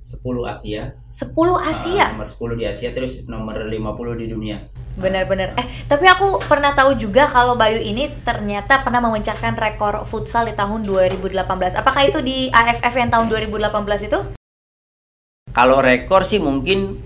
10 0.00 0.42
Asia. 0.42 0.96
10 1.12 1.30
Ah, 1.54 1.70
Asia 1.70 2.04
nomor 2.10 2.26
10 2.26 2.56
di 2.56 2.64
Asia 2.64 2.88
terus 2.88 3.28
nomor 3.28 3.54
50 3.62 4.16
di 4.16 4.26
dunia. 4.26 4.64
Benar-benar. 4.96 5.54
Eh, 5.54 5.66
tapi 5.86 6.04
aku 6.04 6.40
pernah 6.42 6.72
tahu 6.72 6.96
juga 6.96 7.28
kalau 7.28 7.54
Bayu 7.54 7.78
ini 7.78 8.08
ternyata 8.20 8.80
pernah 8.80 8.98
memecahkan 9.02 9.54
rekor 9.54 10.02
futsal 10.04 10.44
di 10.44 10.56
tahun 10.56 10.82
2018. 10.82 11.76
Apakah 11.76 12.02
itu 12.02 12.18
di 12.20 12.48
AFF 12.50 12.96
yang 12.96 13.12
tahun 13.12 13.28
2018 13.28 14.02
itu? 14.02 14.18
Kalau 15.50 15.78
rekor 15.78 16.24
sih 16.24 16.40
mungkin 16.40 16.96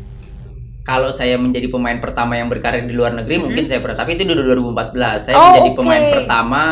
kalau 0.84 1.08
saya 1.08 1.34
menjadi 1.34 1.66
pemain 1.66 1.96
pertama 1.96 2.36
yang 2.36 2.46
berkarir 2.46 2.84
di 2.84 2.92
luar 2.92 3.10
negeri 3.10 3.40
mungkin 3.40 3.64
saya 3.64 3.80
pernah 3.80 3.96
tapi 3.96 4.14
itu 4.14 4.22
di 4.22 4.36
2014 4.36 4.92
saya 5.18 5.34
Oh, 5.34 5.48
menjadi 5.50 5.70
oke. 5.70 5.78
pemain 5.80 6.04
pertama 6.12 6.62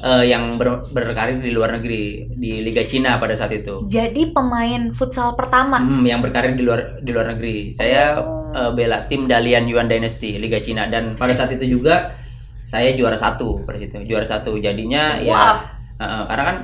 eh, 0.00 0.24
yang 0.26 0.44
ber- 0.54 0.88
berkarir 0.88 1.38
di 1.38 1.50
luar 1.50 1.72
negeri 1.72 2.02
di 2.30 2.60
Liga 2.60 2.82
Cina 2.82 3.16
pada 3.16 3.32
saat 3.32 3.52
itu. 3.52 3.84
Jadi 3.84 4.30
pemain 4.30 4.88
futsal 4.90 5.34
pertama. 5.34 5.76
Hmm, 5.76 6.00
yang 6.02 6.20
berkarir 6.20 6.52
di 6.52 6.62
luar 6.62 7.00
di 7.00 7.10
luar 7.10 7.26
negeri. 7.30 7.68
Saya 7.68 8.16
Oh. 8.16 8.48
eh, 8.50 8.70
bela 8.70 9.02
tim 9.02 9.24
Dalian 9.24 9.66
Yuan 9.66 9.84
Dynasty 9.84 10.36
Liga 10.36 10.56
Cina 10.56 10.86
dan 10.86 11.12
pada 11.14 11.32
saat 11.32 11.50
itu 11.50 11.66
juga 11.70 12.14
saya 12.56 12.92
juara 12.92 13.12
satu 13.14 13.60
pada 13.60 13.76
situ 13.76 14.00
juara 14.04 14.24
satu 14.24 14.56
jadinya 14.56 15.18
ya 15.18 15.34
Wah. 15.34 15.56
eh, 15.94 16.04
eh, 16.06 16.24
karena 16.24 16.44
kan 16.44 16.56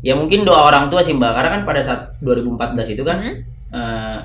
ya 0.00 0.12
mungkin 0.12 0.42
doa 0.42 0.62
orang 0.64 0.88
tua 0.88 1.00
sih 1.00 1.12
mbak 1.12 1.32
karena 1.32 1.50
kan 1.50 1.62
pada 1.64 1.80
saat 1.80 2.00
2014 2.20 2.58
itu 2.90 3.02
kan 3.02 3.18
Mhm. 3.18 3.34
eh, 3.70 4.18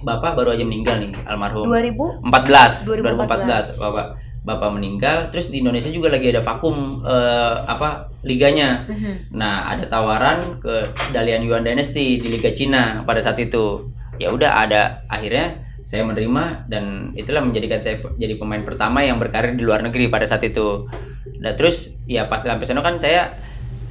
bapak 0.00 0.32
baru 0.36 0.56
aja 0.56 0.64
meninggal 0.64 1.00
nih 1.00 1.12
almarhum. 1.28 1.68
2000 1.68 2.24
14 2.24 2.88
2014 2.88 3.84
bapak. 3.84 4.06
Bapak 4.40 4.72
meninggal 4.72 5.28
terus 5.28 5.52
di 5.52 5.60
Indonesia 5.60 5.92
juga 5.92 6.08
lagi 6.08 6.32
ada 6.32 6.40
vakum 6.40 7.04
eh, 7.04 7.56
apa 7.68 8.08
liganya. 8.24 8.88
Mhm. 8.88 9.36
nah 9.36 9.68
ada 9.68 9.84
tawaran 9.84 10.56
ke 10.64 10.88
Dalian 11.12 11.44
Yuan 11.44 11.60
Dynasty 11.60 12.16
di 12.16 12.28
Liga 12.32 12.48
Cina 12.48 13.04
pada 13.04 13.20
saat 13.20 13.36
itu. 13.36 13.92
Ya 14.16 14.32
udah 14.32 14.64
ada 14.64 15.04
akhirnya 15.12 15.60
saya 15.80 16.04
menerima 16.04 16.68
dan 16.68 17.12
itulah 17.16 17.40
menjadikan 17.44 17.80
saya 17.80 18.00
jadi 18.20 18.36
pemain 18.36 18.60
pertama 18.64 19.00
yang 19.00 19.16
berkarir 19.16 19.56
di 19.56 19.64
luar 19.64 19.84
negeri 19.84 20.08
pada 20.08 20.24
saat 20.24 20.44
itu. 20.44 20.88
Dan 21.40 21.52
terus 21.56 21.96
ya 22.08 22.24
pas 22.24 22.40
sampai 22.40 22.64
sana 22.64 22.80
kan 22.80 22.96
saya 22.96 23.32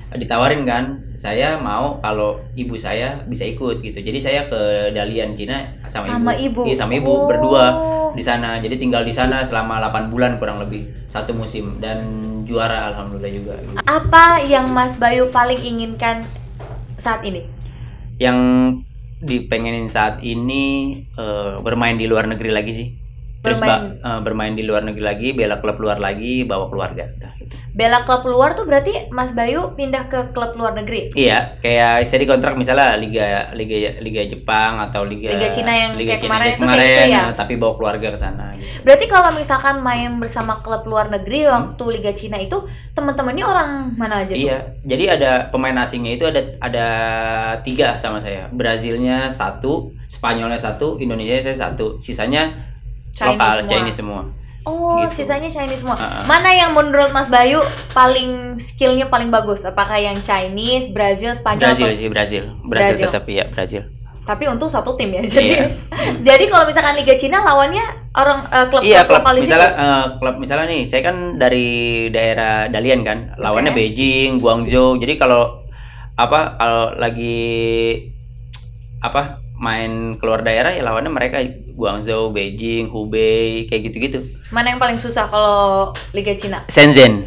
ditawarin 0.09 0.65
kan 0.65 1.05
saya 1.13 1.61
mau 1.61 2.01
kalau 2.01 2.41
ibu 2.57 2.73
saya 2.73 3.21
bisa 3.29 3.45
ikut 3.45 3.77
gitu 3.77 4.01
jadi 4.01 4.17
saya 4.17 4.41
ke 4.49 4.89
Dalian 4.89 5.37
Cina 5.37 5.61
sama, 5.85 6.17
Sama 6.17 6.31
ibu. 6.33 6.65
Iya, 6.65 6.81
sama 6.81 6.97
ibu 6.97 7.11
Oh. 7.13 7.29
berdua 7.29 7.65
di 8.17 8.23
sana 8.25 8.57
jadi 8.57 8.73
tinggal 8.73 9.05
di 9.05 9.13
sana 9.13 9.45
selama 9.45 9.77
8 9.77 10.09
bulan 10.09 10.41
kurang 10.41 10.57
lebih 10.57 10.89
satu 11.05 11.37
musim 11.37 11.77
dan 11.77 12.01
juara 12.41 12.89
alhamdulillah 12.89 13.29
juga 13.29 13.53
gitu. 13.61 13.77
Apa 13.85 14.41
yang 14.41 14.73
Mas 14.73 14.97
Bayu 14.97 15.29
paling 15.29 15.61
inginkan 15.61 16.25
saat 16.97 17.21
ini? 17.21 17.45
yang 18.19 18.35
dipengenin 19.19 19.87
saat 19.87 20.19
ini 20.19 20.91
eh, 21.15 21.53
bermain 21.63 21.95
di 21.95 22.03
luar 22.03 22.27
negeri 22.27 22.51
lagi 22.51 22.71
sih 22.71 22.87
terus 23.39 23.57
Bermain- 23.57 23.95
ba- 23.95 24.09
eh, 24.09 24.19
bermain 24.19 24.51
di 24.51 24.63
luar 24.63 24.83
negeri 24.83 24.99
lagi 25.01 25.27
bela 25.31 25.57
klub 25.57 25.77
luar 25.77 25.97
lagi 25.97 26.43
bawa 26.43 26.67
keluarga 26.67 27.07
gitu. 27.07 27.25
Bela 27.71 28.03
klub 28.03 28.27
luar 28.27 28.53
tuh 28.53 28.61
berarti 28.63 29.07
Mas 29.09 29.31
Bayu 29.31 29.73
pindah 29.73 30.05
ke 30.05 30.29
klub 30.29 30.53
luar 30.53 30.75
negeri. 30.75 31.07
iya 31.15 31.55
kayak 31.57 32.03
istri 32.03 32.23
kontrak 32.23 32.53
misalnya 32.53 32.93
liga 32.93 33.49
liga 33.53 33.95
liga 33.97 34.21
Jepang 34.23 34.77
atau 34.79 35.01
liga 35.01 35.31
Liga 35.31 35.47
Cina 35.47 35.71
yang 35.71 35.95
kayak 35.95 36.19
kemarin 36.19 36.45
kayak 36.45 36.53
itu 36.53 36.65
kayak 36.67 37.07
gitu 37.07 37.15
ya? 37.15 37.31
tapi 37.31 37.53
bawa 37.55 37.73
keluarga 37.73 38.07
ke 38.11 38.19
sana 38.19 38.51
gitu. 38.51 38.83
Berarti 38.83 39.05
kalau 39.07 39.31
misalkan 39.31 39.79
main 39.79 40.19
bersama 40.19 40.53
klub 40.55 40.83
luar 40.83 41.07
negeri 41.09 41.39
Hmm. 41.41 41.73
waktu 41.73 41.83
Liga 41.89 42.11
Cina 42.11 42.37
itu 42.37 42.57
teman-temannya 42.91 43.45
orang 43.45 43.69
mana 43.95 44.21
aja 44.21 44.29
tuh? 44.29 44.37
Iya, 44.37 44.57
jadi 44.83 45.03
ada 45.15 45.31
pemain 45.47 45.77
asingnya 45.79 46.13
itu 46.13 46.25
ada 46.25 46.41
ada 46.59 46.87
tiga 47.59 47.95
sama 47.95 48.19
saya. 48.19 48.51
Brazilnya 48.51 49.25
satu, 49.25 49.95
Spanyolnya 50.05 50.59
satu, 50.59 50.97
Indonesia 50.97 51.39
saya 51.39 51.71
satu. 51.71 51.97
Sisanya 51.97 52.51
Chinese 53.19 53.35
lokal 53.35 53.51
semua. 53.57 53.67
Chinese 53.67 53.97
semua. 53.97 54.21
Oh, 54.61 55.01
Gitu. 55.01 55.11
sisanya 55.17 55.47
Chinese 55.47 55.81
semua. 55.81 55.95
Uh-uh. 55.95 56.23
Mana 56.23 56.51
yang 56.51 56.71
menurut 56.71 57.09
Mas 57.09 57.27
Bayu 57.27 57.59
paling 57.89 58.55
skillnya 58.55 59.07
paling 59.07 59.27
bagus? 59.27 59.63
Apakah 59.63 59.97
yang 59.97 60.19
Chinese, 60.19 60.89
Brazil, 60.89 61.31
Spanyol? 61.31 61.69
Brazil 61.69 61.89
sih 61.91 62.07
Brazil. 62.07 62.43
Brazil, 62.61 62.95
Brazil. 62.95 63.07
tetap 63.07 63.23
iya 63.25 63.45
Brazil. 63.45 63.83
Tapi 64.21 64.45
untung 64.45 64.69
satu 64.69 64.93
tim 64.93 65.09
ya. 65.09 65.23
Jadi, 65.25 65.47
Iya. 65.49 65.65
jadi 66.27 66.43
kalau 66.47 66.63
misalkan 66.63 66.93
Liga 66.93 67.17
Cina 67.17 67.41
lawannya 67.41 67.81
orang 68.13 68.45
eh, 68.47 68.65
klub 68.69 68.81
Iya 68.83 69.01
klub 69.03 69.25
situ. 69.25 69.41
misalnya 69.41 69.69
eh, 69.73 70.05
klub 70.21 70.35
misalnya 70.37 70.65
nih 70.69 70.81
saya 70.85 71.01
kan 71.01 71.15
dari 71.35 71.67
daerah 72.07 72.69
Dalian 72.69 73.01
kan 73.01 73.17
lawannya 73.35 73.73
Oke. 73.73 73.79
Beijing, 73.79 74.37
Guangzhou. 74.37 75.01
Jadi 75.01 75.17
kalau 75.17 75.65
apa 76.13 76.53
kalau 76.55 76.93
lagi 76.93 77.95
apa 78.99 79.39
main 79.55 80.15
keluar 80.15 80.43
daerah 80.43 80.71
ya 80.71 80.83
lawannya 80.83 81.09
mereka 81.09 81.39
Guangzhou, 81.79 82.35
Beijing, 82.35 82.91
Hubei 82.91 83.63
kayak 83.71 83.87
gitu-gitu. 83.87 84.19
Mana 84.51 84.75
yang 84.75 84.79
paling 84.83 84.99
susah 84.99 85.31
kalau 85.31 85.95
Liga 86.11 86.35
Cina? 86.35 86.67
Shenzhen. 86.67 87.23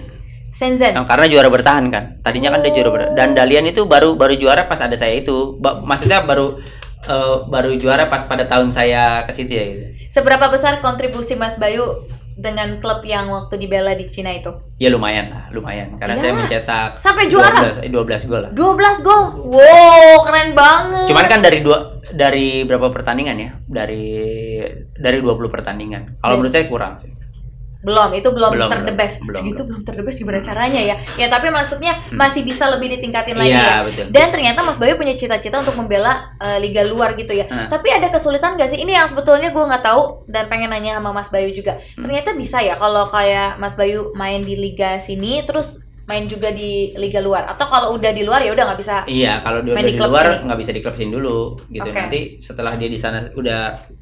Shenzhen. 0.53 0.93
Nah, 0.93 1.09
karena 1.09 1.25
juara 1.33 1.49
bertahan 1.49 1.89
kan. 1.89 2.21
Tadinya 2.21 2.53
kan 2.53 2.61
dia 2.61 2.77
juara 2.77 2.91
bertahan. 2.93 3.17
Dan 3.17 3.29
Dalian 3.33 3.65
itu 3.65 3.89
baru 3.89 4.13
baru 4.21 4.37
juara 4.37 4.69
pas 4.69 4.77
ada 4.85 4.93
saya 4.93 5.17
itu. 5.17 5.57
Ba- 5.57 5.81
maksudnya 5.81 6.21
baru 6.29 6.61
eh, 7.09 7.37
baru 7.49 7.81
juara 7.81 8.13
pas 8.13 8.29
pada 8.29 8.45
tahun 8.45 8.69
saya 8.69 9.25
ke 9.25 9.33
situ 9.33 9.53
ya 9.57 9.65
gitu. 9.65 9.85
Seberapa 10.13 10.53
besar 10.53 10.85
kontribusi 10.85 11.33
Mas 11.41 11.57
Bayu 11.57 12.05
dengan 12.35 12.81
klub 12.81 13.03
yang 13.03 13.29
waktu 13.29 13.57
dibela 13.57 13.93
di 13.93 14.05
Cina 14.05 14.33
itu? 14.33 14.51
Ya 14.77 14.89
lumayan 14.89 15.31
lah, 15.31 15.49
lumayan. 15.51 15.95
Karena 15.97 16.15
Ya. 16.15 16.21
saya 16.21 16.33
mencetak 16.35 16.99
Sampai 16.99 17.31
juara? 17.31 17.71
12, 17.71 17.79
eh, 17.81 17.91
12 17.91 18.23
gol 18.27 18.41
lah. 18.43 18.51
12 18.51 18.97
gol. 19.01 19.23
Wow, 19.47 20.25
keren 20.25 20.53
banget. 20.53 21.07
Cuman 21.07 21.25
kan 21.29 21.41
dari 21.41 21.59
dua 21.61 22.03
dari 22.11 22.67
berapa 22.67 22.91
pertandingan 22.91 23.37
ya? 23.39 23.51
Dari 23.63 24.05
dari 24.95 25.19
20 25.21 25.49
pertandingan. 25.49 26.19
Kalau 26.19 26.37
menurut 26.37 26.53
saya 26.53 26.67
kurang 26.67 26.99
sih. 26.99 27.11
Belum 27.83 28.15
itu 28.15 28.31
belum, 28.31 28.55
Belum, 28.55 28.71
terdebes 28.71 29.19
belum, 29.19 29.35
segitu 29.35 29.61
belum. 29.61 29.69
belum 29.69 29.83
terdebes 29.83 30.15
gimana 30.15 30.39
caranya 30.39 30.79
ya? 30.81 30.95
Ya 31.19 31.27
tapi 31.27 31.51
maksudnya 31.51 31.99
masih 32.11 32.41
bisa 32.41 32.71
lebih 32.71 32.95
ditingkatin 32.95 33.35
lagi 33.35 33.51
Iya, 33.51 33.59
ya. 33.59 33.77
betul. 33.83 34.05
dan 34.09 34.27
ternyata 34.31 34.63
Mas 34.63 34.79
Bayu 34.79 34.95
punya 34.95 35.13
cita-cita 35.13 35.59
untuk 35.59 35.75
membela 35.75 36.23
eh, 36.39 36.63
liga 36.63 36.87
luar 36.87 37.19
gitu 37.19 37.35
ya. 37.35 37.45
Hmm. 37.45 37.67
tapi 37.67 37.91
ada 37.91 38.07
kesulitan 38.07 38.55
gak 38.55 38.71
sih? 38.71 38.79
Ini 38.79 39.03
yang 39.03 39.11
sebetulnya 39.11 39.51
gue 39.51 39.59
nggak 39.61 39.83
tahu 39.83 40.31
dan 40.31 40.47
pengen 40.47 40.71
nanya 40.71 40.95
sama 40.97 41.11
Mas 41.11 41.27
Bayu 41.27 41.51
juga. 41.51 41.83
Hmm. 41.99 42.07
ternyata 42.07 42.33
bisa 42.33 42.63
ya 42.63 42.79
kalau 42.79 43.11
kayak 43.11 43.59
Mas 43.59 43.75
Bayu 43.75 44.15
main 44.15 44.47
di 44.47 44.55
liga 44.55 44.97
sini 44.97 45.43
terus 45.43 45.82
main 46.03 46.27
juga 46.27 46.51
di 46.51 46.91
liga 46.99 47.23
luar 47.23 47.47
atau 47.47 47.67
kalau 47.71 47.95
udah 47.95 48.11
di 48.11 48.27
luar 48.27 48.43
ya 48.43 48.51
udah 48.51 48.65
nggak 48.75 48.81
bisa 48.83 48.97
Iya, 49.07 49.39
kalau 49.39 49.63
dia 49.63 49.73
udah 49.79 49.85
di 49.87 49.95
di 49.95 50.01
luar 50.03 50.27
nggak 50.43 50.59
bisa 50.59 50.73
di 50.75 50.81
klub 50.83 50.97
sini 50.99 51.11
dulu 51.15 51.55
gitu. 51.71 51.89
Oke. 51.89 51.95
Nanti 51.95 52.21
setelah 52.43 52.75
dia 52.75 52.91
di 52.91 52.99
sana 52.99 53.23
udah 53.33 53.61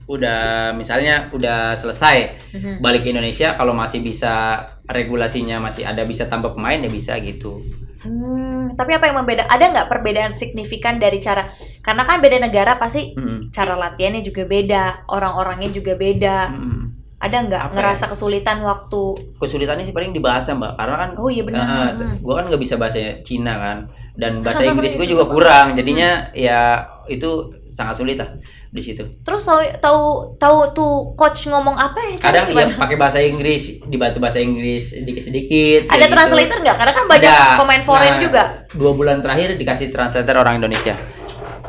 udah 0.08 0.40
misalnya 0.74 1.28
udah 1.30 1.76
selesai 1.76 2.16
Mhm. 2.56 2.72
balik 2.80 3.04
ke 3.04 3.12
Indonesia 3.12 3.52
kalau 3.52 3.76
masih 3.76 4.00
bisa 4.00 4.64
regulasinya 4.88 5.60
masih 5.60 5.84
ada 5.84 6.02
bisa 6.02 6.24
tambah 6.26 6.56
pemain 6.56 6.80
ya 6.80 6.88
bisa 6.90 7.14
gitu. 7.20 7.60
Hmm, 8.00 8.72
tapi 8.80 8.96
apa 8.96 9.12
yang 9.12 9.20
membeda 9.20 9.44
ada 9.44 9.68
nggak 9.68 9.92
perbedaan 9.92 10.32
signifikan 10.32 10.96
dari 10.96 11.20
cara 11.20 11.52
karena 11.84 12.08
kan 12.08 12.24
beda 12.24 12.40
negara 12.40 12.80
pasti 12.80 13.12
Mm-mm. 13.12 13.52
cara 13.52 13.76
latihannya 13.76 14.24
juga 14.24 14.48
beda 14.48 15.04
orang-orangnya 15.04 15.68
juga 15.68 16.00
beda 16.00 16.48
Mm-mm. 16.48 16.84
Ada 17.20 17.36
nggak 17.38 17.76
ngerasa 17.76 18.08
kesulitan 18.08 18.64
waktu 18.64 19.12
Kesulitannya 19.36 19.84
sih 19.84 19.92
paling 19.92 20.10
di 20.10 20.20
bahasa 20.20 20.52
mbak, 20.52 20.72
karena 20.74 20.96
kan 20.96 21.10
oh 21.16 21.28
iya 21.28 21.44
benar 21.44 21.60
eh, 21.60 21.92
Hmm. 21.92 22.16
gue 22.16 22.32
kan 22.32 22.44
nggak 22.48 22.56
bisa 22.58 22.80
bahasa 22.80 22.96
Cina 23.20 23.54
kan, 23.54 23.78
dan 24.16 24.40
bahasa 24.44 24.64
Inggris 24.64 24.96
gue 24.96 25.04
juga 25.04 25.28
kurang, 25.28 25.76
jadinya 25.76 26.32
ya 26.32 26.80
itu 27.06 27.28
sangat 27.66 27.94
sulit 27.94 28.16
lah 28.16 28.26
di 28.70 28.78
situ. 28.78 29.02
terus 29.20 29.42
tahu 29.42 29.60
tahu 29.78 30.02
tahu 30.36 30.58
tuh 30.72 30.92
coach 31.12 31.46
ngomong 31.46 31.74
apa 31.74 31.98
ya 32.00 32.14
Kadang 32.18 32.46
ya 32.48 32.70
pakai 32.70 32.96
bahasa 32.96 33.18
Inggris, 33.18 33.82
dibantu 33.84 34.18
bahasa 34.18 34.38
Inggris 34.38 34.94
sedikit-sedikit. 34.94 35.86
ada 35.86 35.92
kayak 35.92 36.06
gitu. 36.06 36.16
translator 36.16 36.56
nggak 36.62 36.76
karena 36.78 36.92
kan 36.94 37.04
banyak 37.04 37.28
Ada. 37.28 37.58
pemain 37.58 37.82
foreign 37.82 38.14
Nah, 38.16 38.22
juga 38.22 38.42
Dua 38.70 38.92
bulan 38.94 39.18
terakhir 39.20 39.58
dikasih 39.58 39.90
translator 39.90 40.38
orang 40.38 40.56
Indonesia. 40.56 40.94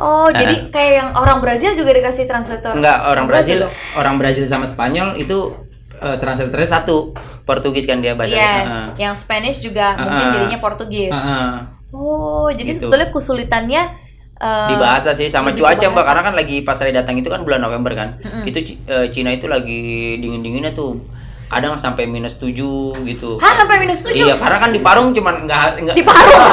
Oh 0.01 0.25
Eh. 0.25 0.33
jadi 0.35 0.53
kayak 0.67 0.93
yang 0.95 1.09
orang 1.13 1.37
Brazil 1.39 1.71
juga 1.73 1.93
dikasih 1.93 2.25
translator 2.25 2.73
Enggak, 2.73 2.97
orang 3.05 3.25
Brazil, 3.25 3.57
dong? 3.61 3.73
orang 3.95 4.15
Brazil 4.17 4.43
sama 4.43 4.65
Spanyol 4.65 5.13
itu 5.15 5.53
eh, 5.95 6.17
translatornya 6.17 6.65
satu. 6.67 7.13
Portugis 7.43 7.85
kan 7.85 7.99
dia 7.99 8.13
bahasa. 8.13 8.33
yes 8.33 8.65
Heeh. 8.65 8.87
yang 8.99 9.13
Spanish 9.13 9.59
juga 9.59 9.93
mungkin 9.95 10.25
Ah. 10.25 10.33
jadinya 10.33 10.57
Portugis 10.57 11.11
Heeh. 11.11 11.53
oh 11.91 12.49
jadi 12.49 12.65
Gitu. 12.67 12.77
sebetulnya 12.81 13.07
kesulitannya 13.09 13.81
eh, 14.35 14.67
di 14.67 14.75
bahasa 14.75 15.11
sih 15.11 15.27
sama 15.27 15.51
cuaca 15.51 15.85
mbak 15.85 16.01
karena 16.01 16.21
kan 16.23 16.33
lagi 16.33 16.55
pas 16.61 16.73
saya 16.73 16.89
datang 16.91 17.13
itu 17.15 17.27
kan 17.27 17.41
bulan 17.41 17.59
November 17.59 17.93
kan 17.93 18.17
Mm-mm. 18.17 18.43
itu 18.43 18.59
Ci- 18.63 18.79
eh, 18.83 19.05
Cina 19.07 19.29
itu 19.29 19.45
lagi 19.45 19.81
dingin 20.17 20.41
dinginnya 20.41 20.71
tuh 20.71 20.97
kadang 21.51 21.75
sampai 21.75 22.07
minus 22.07 22.39
7 22.39 22.55
gitu. 23.03 23.35
Hah 23.35 23.53
sampai 23.53 23.83
minus 23.83 23.99
tujuh? 24.01 24.23
Iya 24.23 24.39
karena 24.39 24.55
kan 24.55 24.71
di 24.71 24.79
Parung 24.79 25.11
cuman 25.11 25.43
nggak 25.43 25.83
nggak 25.83 25.95
di 25.99 26.03
Parung? 26.07 26.39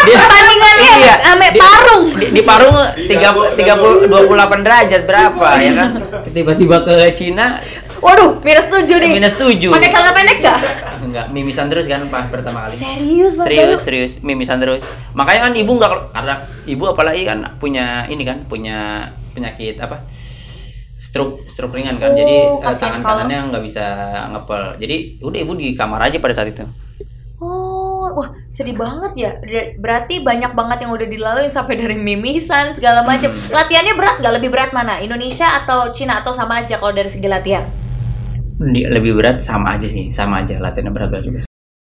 Bisa 0.00 0.16
pertandingannya 0.18 0.92
Iya. 0.98 1.14
ame 1.30 1.46
Di- 1.48 1.60
Parung? 1.62 2.02
di, 2.10 2.26
di 2.32 2.42
Parung 2.42 2.74
tiga 3.06 3.30
tiga 3.54 3.74
puluh 3.78 4.10
dua 4.10 4.20
puluh 4.26 4.34
delapan 4.34 4.60
derajat 4.60 5.02
berapa 5.06 5.46
ya 5.56 5.72
kan? 5.72 5.90
Tiba-tiba 6.26 6.82
ke 6.82 7.14
Cina. 7.14 7.62
Waduh 8.00 8.40
minus 8.40 8.66
tujuh 8.66 8.96
nih. 8.96 9.10
Minus 9.12 9.36
7 9.36 9.70
pakai 9.70 9.86
celana 9.86 10.10
pendek 10.10 10.40
gak 10.40 10.58
enggak 11.00 11.26
mimisan 11.30 11.68
terus 11.68 11.84
kan 11.84 12.00
pas 12.08 12.26
pertama 12.26 12.66
kali. 12.66 12.74
Serius 12.74 13.36
Mas 13.36 13.46
serius 13.46 13.80
serius. 13.80 14.12
Mimisan 14.18 14.58
terus. 14.58 14.88
Makanya 15.12 15.46
kan 15.46 15.52
ibu 15.54 15.72
nggak 15.76 16.10
karena 16.10 16.34
ibu 16.64 16.84
apalagi 16.88 17.22
kan 17.22 17.38
punya 17.60 18.08
ini 18.08 18.24
kan 18.24 18.48
punya 18.48 19.04
penyakit 19.30 19.78
apa 19.78 20.08
stroke 21.00 21.48
stroke 21.48 21.72
ringan 21.72 21.96
kan 21.96 22.12
Oh, 22.12 22.14
jadi 22.14 22.36
eh, 22.36 22.60
kasihan 22.60 22.76
tangan 22.92 23.00
kalau- 23.00 23.24
kanannya 23.24 23.40
nggak 23.48 23.64
bisa 23.64 23.84
ngepel 24.28 24.62
jadi 24.76 24.96
udah 25.18 25.38
ibu 25.40 25.52
di 25.54 25.72
kamar 25.72 26.00
aja 26.04 26.20
pada 26.20 26.34
saat 26.36 26.52
itu 26.52 26.62
Oh, 27.40 28.12
wah 28.12 28.36
sedih 28.46 28.76
banget 28.76 29.12
ya. 29.16 29.30
Ber- 29.34 29.72
Berarti 29.74 30.20
banyak 30.20 30.52
banget 30.52 30.84
yang 30.84 30.92
udah 30.92 31.08
dilalui 31.08 31.48
sampai 31.48 31.72
dari 31.74 31.96
mimisan 31.96 32.68
segala 32.70 33.00
macam. 33.00 33.32
Hmm. 33.32 33.48
Latihannya 33.48 33.96
berat 33.96 34.20
nggak? 34.20 34.34
Lebih 34.36 34.50
berat 34.50 34.70
mana? 34.70 35.00
Indonesia 35.00 35.48
atau 35.56 35.88
Cina 35.90 36.20
atau 36.20 36.28
sama 36.30 36.60
aja 36.60 36.76
kalau 36.76 36.92
dari 36.92 37.08
segi 37.08 37.24
latihan? 37.24 37.64
Di- 38.60 38.84
lebih 38.84 39.16
berat 39.16 39.40
sama 39.40 39.72
aja 39.72 39.88
sih 39.88 40.12
sama 40.12 40.44
aja 40.44 40.60
latihannya 40.60 40.92
berat 40.92 41.08
berat 41.08 41.24
juga 41.24 41.38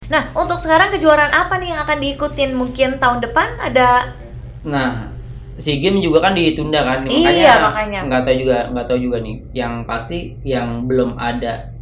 Nah, 0.07 0.29
untuk 0.31 0.55
sekarang 0.55 0.87
kejuaraan 0.89 1.33
apa 1.33 1.57
nih 1.57 1.73
yang 1.73 1.81
akan 1.81 1.97
diikutin 1.97 2.51
mungkin 2.53 2.89
tahun 2.95 3.17
depan? 3.19 3.57
Ada 3.59 4.13
nah 4.61 5.09
si 5.57 5.77
game 5.77 5.97
juga 5.97 6.21
kan 6.21 6.33
ditunda 6.33 6.81
kan 6.81 7.01
Iya, 7.03 7.57
makanya. 7.59 7.99
nggak 8.05 8.21
tahu 8.23 8.35
juga 8.37 8.57
nggak 8.69 8.85
tahu 8.85 8.99
juga 8.99 9.17
nih 9.19 9.35
yang 9.51 9.81
pasti 9.83 10.37
yang 10.41 10.85
belum 10.85 11.17
ada 11.17 11.73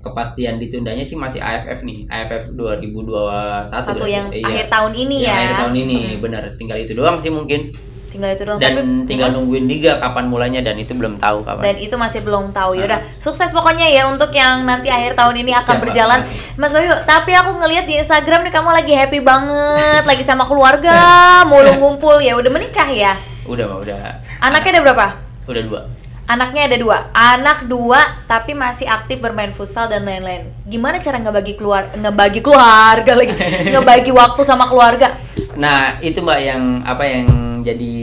kepastian 0.00 0.60
ditundanya 0.60 1.00
sih 1.00 1.16
masih 1.16 1.40
AFF 1.40 1.80
nih 1.82 2.04
AFF 2.06 2.52
2021 2.52 3.64
satu 3.64 4.04
yang 4.04 4.28
Iya. 4.28 4.44
akhir 4.44 4.66
tahun 4.68 4.92
ini 4.94 5.16
Yang 5.18 5.26
ya. 5.26 5.34
akhir 5.40 5.56
tahun 5.58 5.74
ini 5.74 5.98
benar 6.20 6.42
tinggal 6.54 6.78
itu 6.78 6.92
doang 6.92 7.16
sih 7.16 7.32
mungkin 7.32 7.72
tinggal 8.14 8.30
itu 8.30 8.42
doang 8.44 8.56
dan 8.56 8.72
Tapi- 8.72 9.04
tinggal 9.04 9.28
nungguin 9.28 9.66
liga 9.66 9.98
kapan 9.98 10.24
mulainya 10.24 10.62
dan 10.62 10.76
itu 10.76 10.92
belum 10.92 11.18
tahu 11.18 11.42
kapan. 11.42 11.62
dan 11.64 11.76
itu 11.76 11.94
masih 11.94 12.22
belum 12.22 12.54
tahu 12.54 12.72
ya 12.72 12.86
udah 12.86 13.00
sukses 13.18 13.50
pokoknya 13.50 13.84
ya 13.84 14.06
untuk 14.06 14.30
yang 14.30 14.62
nanti 14.62 14.86
akhir 14.86 15.12
tahun 15.12 15.34
ini 15.36 15.50
akan 15.52 15.64
Siap, 15.64 15.74
Mbak. 15.74 15.84
berjalan 15.84 16.20
Makasih. 16.20 16.54
Mas 16.54 16.70
Bayu 16.70 16.94
tapi 17.02 17.30
aku 17.32 17.50
ngelihat 17.56 17.84
di 17.84 17.94
Instagram 17.96 18.40
nih 18.40 18.52
kamu 18.52 18.70
lagi 18.72 18.92
happy 18.92 19.18
banget 19.18 20.02
lagi 20.04 20.22
sama 20.22 20.44
keluarga 20.44 20.94
mulu 21.50 21.74
ngumpul 21.74 22.16
ya 22.16 22.32
udah 22.32 22.48
menikah 22.48 22.86
ya 22.86 23.18
Udah, 23.44 23.66
udah. 23.76 24.22
anaknya 24.38 24.70
ada 24.72 24.82
berapa 24.84 25.06
Udah 25.44 25.62
dua. 25.62 25.80
anaknya 26.24 26.62
ada 26.64 26.76
dua 26.76 26.96
anak 27.12 27.66
dua 27.66 28.00
tapi 28.24 28.54
masih 28.54 28.86
aktif 28.86 29.18
bermain 29.18 29.50
futsal 29.50 29.84
dan 29.84 30.02
lain-lain 30.02 30.48
gimana 30.64 30.96
cara 30.96 31.18
ngebagi 31.18 31.52
keluar 31.54 31.92
ngebagi 31.92 32.40
keluarga 32.40 33.12
lagi 33.12 33.34
ngebagi 33.74 34.08
waktu 34.10 34.40
sama 34.40 34.64
keluarga 34.64 35.18
Nah, 35.54 36.00
itu 36.00 36.18
Mbak 36.18 36.40
yang 36.40 36.62
apa 36.82 37.06
yang 37.06 37.30
jadi 37.64 37.96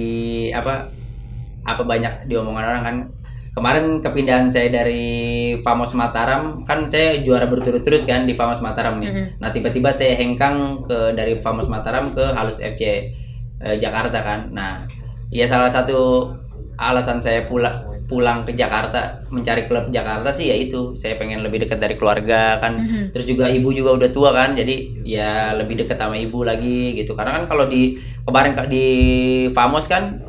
apa 0.57 0.89
apa 1.61 1.83
banyak 1.85 2.25
diomongan 2.25 2.65
orang 2.65 2.83
kan. 2.83 2.97
Kemarin 3.51 3.99
kepindahan 3.99 4.47
saya 4.47 4.71
dari 4.71 5.51
Famos 5.59 5.91
Mataram 5.91 6.63
kan 6.63 6.87
saya 6.87 7.19
juara 7.19 7.51
berturut-turut 7.51 8.07
kan 8.07 8.23
di 8.23 8.31
Famos 8.31 8.63
Mataram 8.63 8.95
nih. 9.03 9.11
Mhm. 9.11 9.25
Nah, 9.43 9.51
tiba-tiba 9.51 9.91
saya 9.91 10.15
hengkang 10.15 10.87
ke 10.87 11.11
dari 11.11 11.35
Famos 11.35 11.67
Mataram 11.67 12.07
ke 12.15 12.31
Halus 12.31 12.63
FC 12.63 13.11
eh, 13.59 13.75
Jakarta 13.75 14.23
kan. 14.23 14.55
Nah, 14.55 14.87
ya 15.27 15.43
salah 15.43 15.67
satu 15.67 16.31
alasan 16.79 17.19
saya 17.19 17.43
pulang 17.43 17.90
pulang 18.11 18.43
ke 18.43 18.51
Jakarta 18.51 18.99
mencari 19.27 19.63
klub 19.63 19.87
Jakarta 19.87 20.27
sih 20.29 20.51
ya 20.51 20.55
itu 20.55 20.91
saya 20.93 21.15
pengen 21.15 21.39
lebih 21.39 21.63
dekat 21.63 21.79
dari 21.79 21.95
keluarga 21.95 22.59
kan 22.59 22.75
Mhm. 22.75 23.03
terus 23.09 23.23
juga 23.23 23.47
ibu 23.47 23.71
juga 23.71 23.95
udah 23.95 24.09
tua 24.11 24.35
kan 24.35 24.51
jadi 24.51 24.75
ya 25.01 25.31
lebih 25.55 25.79
dekat 25.79 25.95
sama 25.95 26.19
ibu 26.19 26.43
lagi 26.43 26.91
gitu 26.93 27.15
karena 27.15 27.39
kan 27.39 27.43
kalau 27.47 27.65
di 27.65 27.95
kemarin 28.21 28.51
di 28.67 28.85
Famos 29.49 29.87
kan 29.87 30.19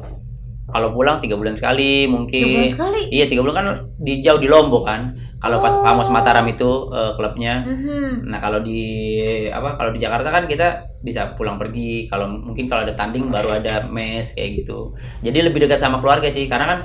kalau 0.65 0.95
pulang 0.95 1.19
tiga 1.19 1.35
bulan 1.35 1.53
sekali 1.53 2.07
Tiga 2.07 2.13
mungkin 2.15 2.47
bulan 2.55 2.71
sekali? 2.71 3.01
iya 3.11 3.27
tiga 3.27 3.43
bulan 3.43 3.57
kan 3.57 3.67
di 3.99 4.23
jauh 4.23 4.39
di 4.39 4.47
Lombok 4.47 4.87
kan 4.87 5.03
kalau 5.37 5.59
pas 5.59 5.75
Oh. 5.75 5.83
Famos 5.83 6.07
Mataram 6.07 6.47
itu 6.47 6.71
eh, 6.89 7.13
klubnya 7.13 7.67
Mhm. 7.67 8.25
Nah 8.25 8.39
kalau 8.39 8.63
di 8.63 8.81
apa 9.49 9.75
kalau 9.75 9.91
di 9.91 9.99
Jakarta 9.99 10.31
kan 10.31 10.47
kita 10.47 10.87
bisa 11.03 11.35
pulang 11.35 11.59
pergi 11.59 12.07
kalau 12.07 12.31
mungkin 12.31 12.71
kalau 12.71 12.87
ada 12.87 12.95
tanding 12.95 13.27
baru 13.27 13.59
ada 13.59 13.83
mes 13.85 14.31
kayak 14.31 14.63
gitu. 14.63 14.95
Jadi 15.19 15.43
lebih 15.43 15.67
dekat 15.67 15.77
sama 15.77 15.99
keluarga 15.99 16.31
sih 16.31 16.47
karena 16.47 16.67
kan 16.69 16.79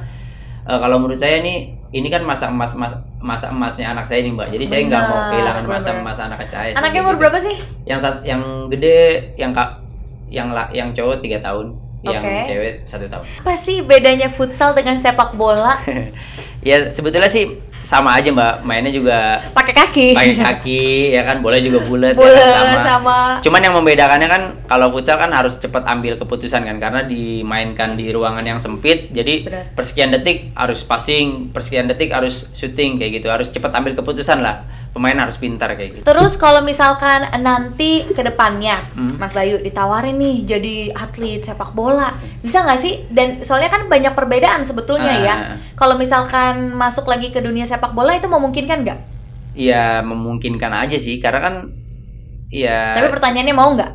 eh, 0.68 0.80
kalau 0.80 1.00
menurut 1.00 1.18
saya 1.18 1.40
nih 1.40 1.74
ini 1.96 2.08
kan 2.12 2.20
masa 2.28 2.52
emas 2.52 2.76
mas, 2.76 2.92
masa 3.24 3.48
emasnya 3.50 3.96
anak 3.96 4.04
saya 4.04 4.20
nih 4.22 4.36
mbak. 4.36 4.52
Jadi 4.52 4.66
saya 4.68 4.82
nggak 4.92 5.04
mau 5.08 5.20
kehilangan 5.32 5.66
masa 5.66 5.90
masa 6.04 6.22
anak 6.28 6.44
saya. 6.52 6.76
anaknya 6.76 6.92
kayak 6.92 7.04
umur 7.08 7.16
gitu. 7.16 7.22
berapa 7.24 7.38
sih 7.40 7.56
Yang 7.88 8.00
sat, 8.04 8.16
yang 8.28 8.42
gede 8.68 9.00
yang 9.40 9.52
kak 9.56 9.70
yang 10.28 10.52
la, 10.52 10.68
yang 10.76 10.92
cowok 10.92 11.24
tiga 11.24 11.40
tahun, 11.40 11.72
yang 12.04 12.20
Oke. 12.20 12.44
cewek 12.52 12.74
satu 12.84 13.08
tahun. 13.08 13.24
apa 13.24 13.54
sih 13.56 13.80
bedanya 13.80 14.28
futsal 14.28 14.76
dengan 14.76 15.00
sepak 15.00 15.40
bola 15.40 15.80
ya 16.68 16.92
sebetulnya 16.92 17.32
sih 17.32 17.48
sama 17.84 18.18
aja 18.18 18.30
mbak. 18.32 18.64
Mainnya 18.64 18.94
juga 18.94 19.42
pakai 19.52 19.74
kaki 19.74 20.08
pakai 20.14 20.36
kaki 20.48 20.84
ya 21.14 21.22
kan, 21.26 21.42
boleh 21.42 21.60
juga 21.60 21.84
bulat, 21.84 22.14
ya 22.14 22.24
kan, 22.24 22.48
sama. 22.50 22.82
sama. 22.86 23.18
Cuman 23.42 23.62
yang 23.62 23.76
membedakannya 23.76 24.28
kan 24.30 24.42
kalau 24.70 24.94
futsal 24.94 25.18
kan 25.18 25.34
harus 25.34 25.58
cepat 25.58 25.84
ambil 25.90 26.16
keputusan 26.22 26.64
kan 26.64 26.78
karena 26.78 27.02
dimainkan 27.06 27.98
di 27.98 28.14
ruangan 28.14 28.46
yang 28.46 28.60
sempit. 28.62 29.10
Jadi 29.12 29.50
Benar. 29.50 29.74
persekian 29.74 30.14
detik 30.14 30.54
harus 30.54 30.86
passing, 30.86 31.50
persekian 31.52 31.90
detik 31.90 32.14
harus 32.14 32.48
shooting 32.54 33.02
kayak 33.02 33.20
gitu. 33.20 33.28
Harus 33.34 33.50
cepat 33.50 33.74
ambil 33.76 33.98
keputusan 33.98 34.40
lah. 34.40 34.77
Pemain 34.98 35.14
harus 35.14 35.38
pintar 35.38 35.78
kayak 35.78 35.92
gitu. 35.94 36.04
Terus 36.04 36.34
kalau 36.36 36.60
misalkan 36.60 37.22
nanti 37.38 38.02
ke 38.10 38.20
depannya 38.20 38.82
Hmm. 38.92 39.14
Mas 39.16 39.30
Bayu 39.30 39.62
ditawarin 39.62 40.18
nih 40.18 40.50
jadi 40.50 40.76
atlet 40.92 41.40
sepak 41.40 41.72
bola, 41.72 42.18
bisa 42.42 42.66
nggak 42.66 42.82
sih? 42.82 43.06
Dan 43.08 43.46
soalnya 43.46 43.70
kan 43.70 43.86
banyak 43.86 44.12
perbedaan 44.12 44.66
sebetulnya 44.66 45.14
ya. 45.22 45.30
Ah. 45.30 45.56
Kalau 45.76 45.94
misalkan 45.96 46.74
masuk 46.74 47.06
lagi 47.06 47.30
ke 47.30 47.38
dunia 47.38 47.64
sepak 47.64 47.94
bola 47.94 48.18
itu 48.18 48.26
memungkinkan 48.26 48.82
nggak? 48.82 49.00
Ya 49.54 50.02
memungkinkan 50.02 50.74
aja 50.76 50.98
sih 50.98 51.18
karena 51.18 51.40
kan 51.40 51.56
ya 52.48 52.98
Tapi 52.98 53.14
pertanyaannya 53.14 53.54
mau 53.54 53.70
nggak? 53.72 53.94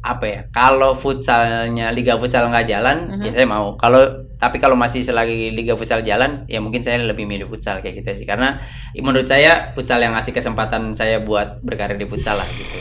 apa 0.00 0.24
ya 0.24 0.40
kalau 0.52 0.92
futsalnya 0.92 1.88
liga 1.88 2.16
futsal 2.16 2.48
nggak 2.48 2.68
jalan 2.68 2.96
Mhm. 3.08 3.24
ya 3.24 3.30
saya 3.30 3.48
mau 3.48 3.72
kalau 3.74 4.23
tapi 4.44 4.60
kalau 4.60 4.76
masih 4.76 5.00
selagi 5.00 5.48
liga 5.50 5.72
futsal 5.72 6.04
jalan 6.04 6.44
ya 6.44 6.60
mungkin 6.60 6.84
saya 6.84 7.00
lebih 7.00 7.24
milih 7.24 7.48
futsal 7.48 7.80
kayak 7.80 8.04
gitu 8.04 8.12
sih 8.14 8.28
karena 8.28 8.60
menurut 8.94 9.24
saya 9.24 9.72
futsal 9.72 9.96
yang 9.98 10.12
ngasih 10.12 10.30
kesempatan 10.30 10.92
saya 10.92 11.18
buat 11.18 11.64
berkarir 11.64 11.96
di 11.96 12.04
futsal 12.04 12.36
lah 12.36 12.48
gitu 12.50 12.76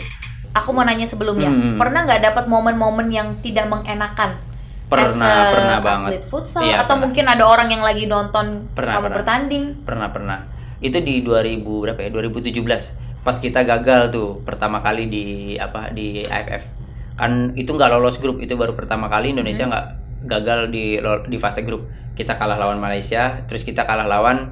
Aku 0.53 0.69
mau 0.69 0.85
nanya 0.85 1.01
sebelumnya, 1.03 1.49
Hmm. 1.49 1.81
pernah 1.81 2.05
nggak 2.05 2.21
dapat 2.21 2.45
momen-momen 2.45 3.09
yang 3.09 3.41
tidak 3.41 3.65
mengenakan? 3.65 4.37
pernah 4.85 5.09
As 5.09 5.17
a 5.17 5.49
pernah 5.49 5.79
banget 5.79 6.21
futsal 6.21 6.61
Iya, 6.61 6.83
atau 6.83 6.93
pernah. 6.93 7.01
mungkin 7.01 7.25
ada 7.25 7.43
orang 7.43 7.71
yang 7.71 7.81
lagi 7.81 8.05
nonton 8.05 8.69
Pernah, 8.69 8.93
kamu 8.93 9.01
pernah. 9.01 9.15
bertanding? 9.17 9.65
pernah 9.81 10.07
pernah 10.11 10.39
itu 10.77 10.99
di 10.99 11.23
2000 11.23 11.63
berapa 11.63 11.97
ya 11.97 12.09
2017 12.11 12.93
pas 13.23 13.33
kita 13.33 13.63
gagal 13.63 14.11
tuh 14.11 14.43
pertama 14.43 14.77
kali 14.77 15.07
di 15.07 15.25
apa 15.55 15.89
di 15.89 16.21
AFF 16.21 16.67
kan 17.15 17.55
itu 17.55 17.71
nggak 17.71 17.89
lolos 17.89 18.19
grup 18.19 18.37
itu 18.37 18.53
baru 18.53 18.75
pertama 18.75 19.07
kali 19.07 19.31
Indonesia 19.31 19.63
nggak 19.63 19.85
gagal 20.23 20.71
di 20.71 20.97
di 21.27 21.37
fase 21.37 21.63
grup 21.63 21.87
kita 22.13 22.37
kalah 22.37 22.55
lawan 22.55 22.79
Malaysia 22.79 23.43
terus 23.45 23.65
kita 23.65 23.83
kalah 23.83 24.05
lawan 24.07 24.51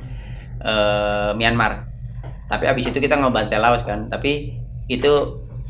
eh, 0.60 1.32
Myanmar 1.36 1.88
tapi 2.52 2.68
abis 2.68 2.92
itu 2.92 3.00
kita 3.00 3.16
ngebantai 3.16 3.60
Laos 3.64 3.88
kan 3.88 4.12
tapi 4.12 4.52
itu 4.92 5.12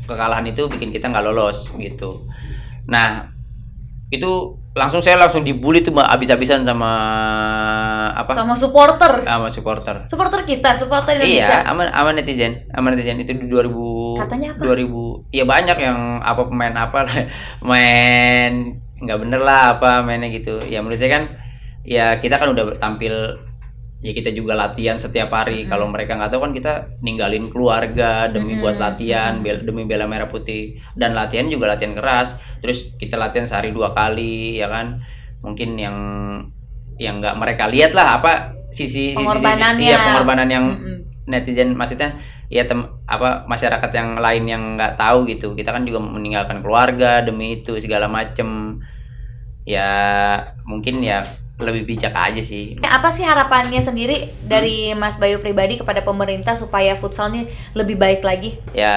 kekalahan 0.02 0.42
itu 0.50 0.66
bikin 0.66 0.90
kita 0.90 1.06
nggak 1.08 1.22
lolos 1.22 1.70
gitu 1.78 2.26
nah 2.90 3.30
itu 4.10 4.58
langsung 4.72 5.04
saya 5.04 5.20
langsung 5.20 5.44
dibully 5.44 5.84
tuh 5.84 5.92
mbak 5.92 6.08
abis-abisan 6.16 6.64
sama 6.64 6.90
apa 8.12 8.32
Sama 8.32 8.56
supporter. 8.56 9.24
sama 9.24 9.48
supporter 9.48 9.96
Supporter 10.08 10.40
kita, 10.44 10.72
supporter 10.76 11.16
Indonesia. 11.16 11.60
Iya, 11.60 11.68
aman 11.68 11.88
aman 11.92 12.14
netizen, 12.20 12.68
aman 12.72 12.92
netizen 12.92 13.20
itu 13.20 13.32
di 13.36 13.48
2000 13.48 14.20
Katanya 14.20 14.48
apa? 14.56 14.60
2000. 14.64 15.32
Iya 15.32 15.44
banyak 15.48 15.76
yang 15.80 15.98
apa 16.20 16.42
pemain 16.48 16.74
apa 16.76 16.98
main 17.68 18.52
nggak 19.02 19.18
bener 19.18 19.40
lah 19.42 19.76
apa 19.78 20.06
mainnya 20.06 20.30
gitu. 20.30 20.62
Ya 20.70 20.78
menurut 20.80 20.98
saya 20.98 21.10
kan 21.18 21.24
ya 21.82 22.22
kita 22.22 22.38
kan 22.38 22.54
udah 22.54 22.78
tampil 22.78 23.12
ya 24.02 24.10
kita 24.14 24.30
juga 24.30 24.54
latihan 24.54 24.94
setiap 24.94 25.34
hari. 25.34 25.66
Kalau 25.66 25.90
mereka 25.90 26.14
nggak 26.14 26.30
tahu 26.30 26.46
kan 26.46 26.52
kita 26.54 26.72
ninggalin 27.02 27.50
keluarga 27.50 28.30
demi 28.30 28.58
buat 28.62 28.78
latihan, 28.78 29.42
bel- 29.42 29.66
demi 29.66 29.86
bela 29.86 30.06
merah 30.06 30.30
putih 30.30 30.78
dan 30.94 31.12
latihan 31.12 31.50
juga 31.50 31.74
latihan 31.74 31.98
keras. 31.98 32.38
Terus 32.62 32.94
kita 32.98 33.18
latihan 33.18 33.46
sehari 33.46 33.74
dua 33.74 33.90
kali 33.90 34.62
ya 34.62 34.70
kan. 34.70 35.02
Mungkin 35.42 35.74
yang 35.74 35.96
yang 37.02 37.18
nggak 37.18 37.34
mereka 37.34 37.66
lihat 37.66 37.98
lah 37.98 38.22
apa 38.22 38.54
sisi 38.72 39.12
sisi 39.12 39.36
sisi 39.36 39.62
iya 39.84 40.00
pengorbanan 40.00 40.48
yang 40.48 40.64
Mm-mm. 40.72 41.28
netizen 41.28 41.76
maksudnya 41.76 42.16
ya 42.48 42.64
tem 42.64 42.84
apa 43.08 43.44
masyarakat 43.48 43.90
yang 43.92 44.16
lain 44.20 44.44
yang 44.48 44.62
nggak 44.76 44.96
tahu 44.96 45.24
gitu 45.28 45.52
kita 45.52 45.72
kan 45.72 45.84
juga 45.84 46.00
meninggalkan 46.00 46.60
keluarga 46.64 47.20
demi 47.24 47.60
itu 47.60 47.76
segala 47.80 48.08
macem 48.08 48.80
ya 49.62 49.88
mungkin 50.62 50.98
ya 50.98 51.22
lebih 51.56 51.86
bijak 51.86 52.10
aja 52.10 52.38
sih 52.38 52.74
Apa 52.80 53.06
sih 53.08 53.22
harapannya 53.22 53.78
sendiri 53.78 54.26
dari 54.42 54.90
Mas 54.92 55.14
Bayu 55.14 55.38
pribadi 55.38 55.78
kepada 55.78 56.00
pemerintah 56.00 56.52
supaya 56.52 56.94
futsal 56.94 57.30
ini 57.30 57.46
lebih 57.72 57.94
baik 57.94 58.20
lagi? 58.20 58.58
ya 58.72 58.96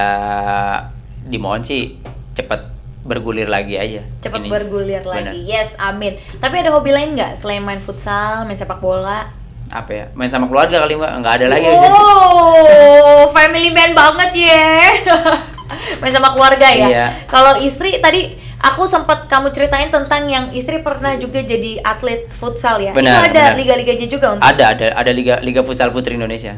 dimohon 1.22 1.62
sih 1.62 2.02
cepat 2.32 2.74
bergulir 3.02 3.46
lagi 3.46 3.76
aja 3.76 4.02
Cepat 4.18 4.42
Ini. 4.42 4.50
bergulir 4.50 5.04
lagi. 5.04 5.46
Yes, 5.46 5.78
amin. 5.78 6.18
Tapi 6.36 6.56
ada 6.58 6.74
hobi 6.74 6.90
lain 6.90 7.14
nggak 7.14 7.34
selain 7.36 7.62
main 7.62 7.78
futsal, 7.78 8.44
main 8.44 8.58
sepak 8.58 8.82
bola? 8.82 9.30
apa 9.66 9.90
ya 9.90 10.06
main 10.14 10.30
sama 10.30 10.46
keluarga 10.46 10.78
kali 10.78 10.94
mbak 10.94 11.10
nggak 11.22 11.34
ada 11.36 11.48
lagi 11.50 11.66
Oh, 11.66 13.26
family 13.36 13.70
man 13.70 13.94
banget 13.94 14.46
ya. 14.46 14.94
main 16.00 16.12
sama 16.12 16.30
keluarga 16.32 16.66
ya. 16.68 16.86
Iya. 16.88 17.06
Kalau 17.26 17.58
istri 17.58 17.98
tadi 17.98 18.38
aku 18.62 18.88
sempat 18.88 19.28
kamu 19.28 19.52
ceritain 19.52 19.92
tentang 19.92 20.28
yang 20.30 20.46
istri 20.56 20.80
pernah 20.80 21.16
juga 21.20 21.44
jadi 21.44 21.82
atlet 21.84 22.32
futsal 22.32 22.80
ya. 22.80 22.96
Benar, 22.96 23.28
itu 23.28 23.36
ada 23.36 23.44
liga-liganya 23.56 24.08
juga 24.08 24.28
untuk. 24.36 24.46
ada 24.46 24.76
ada 24.76 24.88
ada 24.96 25.12
liga 25.12 25.40
liga 25.44 25.62
futsal 25.62 25.92
putri 25.92 26.16
Indonesia 26.16 26.56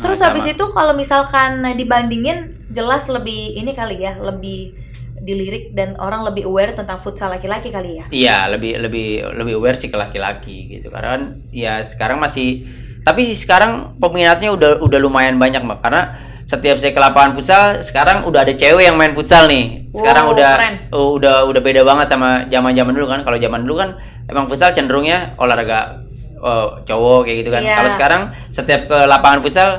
Terus 0.00 0.18
Nah, 0.20 0.32
habis 0.32 0.44
sama. 0.48 0.54
itu 0.56 0.64
kalau 0.72 0.92
misalkan 0.96 1.60
dibandingin 1.76 2.48
jelas 2.72 3.08
lebih 3.12 3.56
ini 3.56 3.76
kali 3.76 4.00
ya, 4.00 4.16
lebih 4.16 4.72
dilirik 5.20 5.76
dan 5.76 6.00
orang 6.00 6.24
lebih 6.24 6.48
aware 6.48 6.72
tentang 6.72 6.96
futsal 7.04 7.28
laki-laki 7.28 7.68
kali 7.68 8.00
ya. 8.00 8.04
Iya, 8.08 8.36
lebih 8.56 8.80
lebih 8.80 9.08
lebih 9.36 9.54
aware 9.60 9.76
sih 9.76 9.92
ke 9.92 9.96
laki-laki 10.00 10.72
gitu. 10.72 10.88
Karena 10.88 11.20
kan 11.20 11.22
ya 11.52 11.84
sekarang 11.84 12.16
masih 12.16 12.64
tapi 13.04 13.24
sih 13.24 13.36
sekarang 13.36 14.00
peminatnya 14.00 14.52
udah 14.52 14.80
udah 14.80 14.98
lumayan 15.00 15.36
banyak, 15.36 15.60
Mbak. 15.60 15.78
Karena 15.84 16.02
setiap 16.42 16.76
saya 16.76 16.90
ke 16.90 16.98
lapangan 16.98 17.32
futsal, 17.32 17.62
sekarang 17.78 18.24
udah 18.24 18.42
ada 18.42 18.52
cewek 18.52 18.84
yang 18.84 18.96
main 18.96 19.12
futsal 19.12 19.46
nih. 19.46 19.86
Sekarang 19.90 20.28
Wow, 20.28 20.34
udah 20.34 20.50
keren. 20.56 20.74
uh, 20.88 21.10
udah 21.14 21.34
udah 21.44 21.60
beda 21.60 21.82
banget 21.82 22.06
sama 22.06 22.44
zaman-zaman 22.46 22.92
dulu 22.92 23.06
kan. 23.06 23.20
Kalau 23.22 23.36
zaman 23.36 23.60
dulu 23.62 23.74
kan 23.78 23.90
emang 24.26 24.46
futsal 24.46 24.70
cenderungnya 24.70 25.34
olahraga 25.36 26.00
uh, 26.36 26.80
cowok 26.82 27.26
kayak 27.26 27.36
gitu 27.40 27.50
kan. 27.50 27.62
Iya. 27.62 27.76
Kalau 27.76 27.90
sekarang 27.90 28.22
setiap 28.48 28.86
ke 28.86 28.98
lapangan 29.04 29.40
futsal 29.40 29.70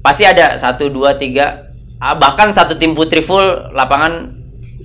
pasti 0.00 0.22
ada 0.22 0.54
satu 0.54 0.88
dua 0.88 1.14
tiga 1.14 1.70
ah, 1.96 2.12
bahkan 2.12 2.50
satu 2.50 2.74
tim 2.74 2.92
putri 2.92 3.18
full 3.18 3.40
lapangan 3.72 4.36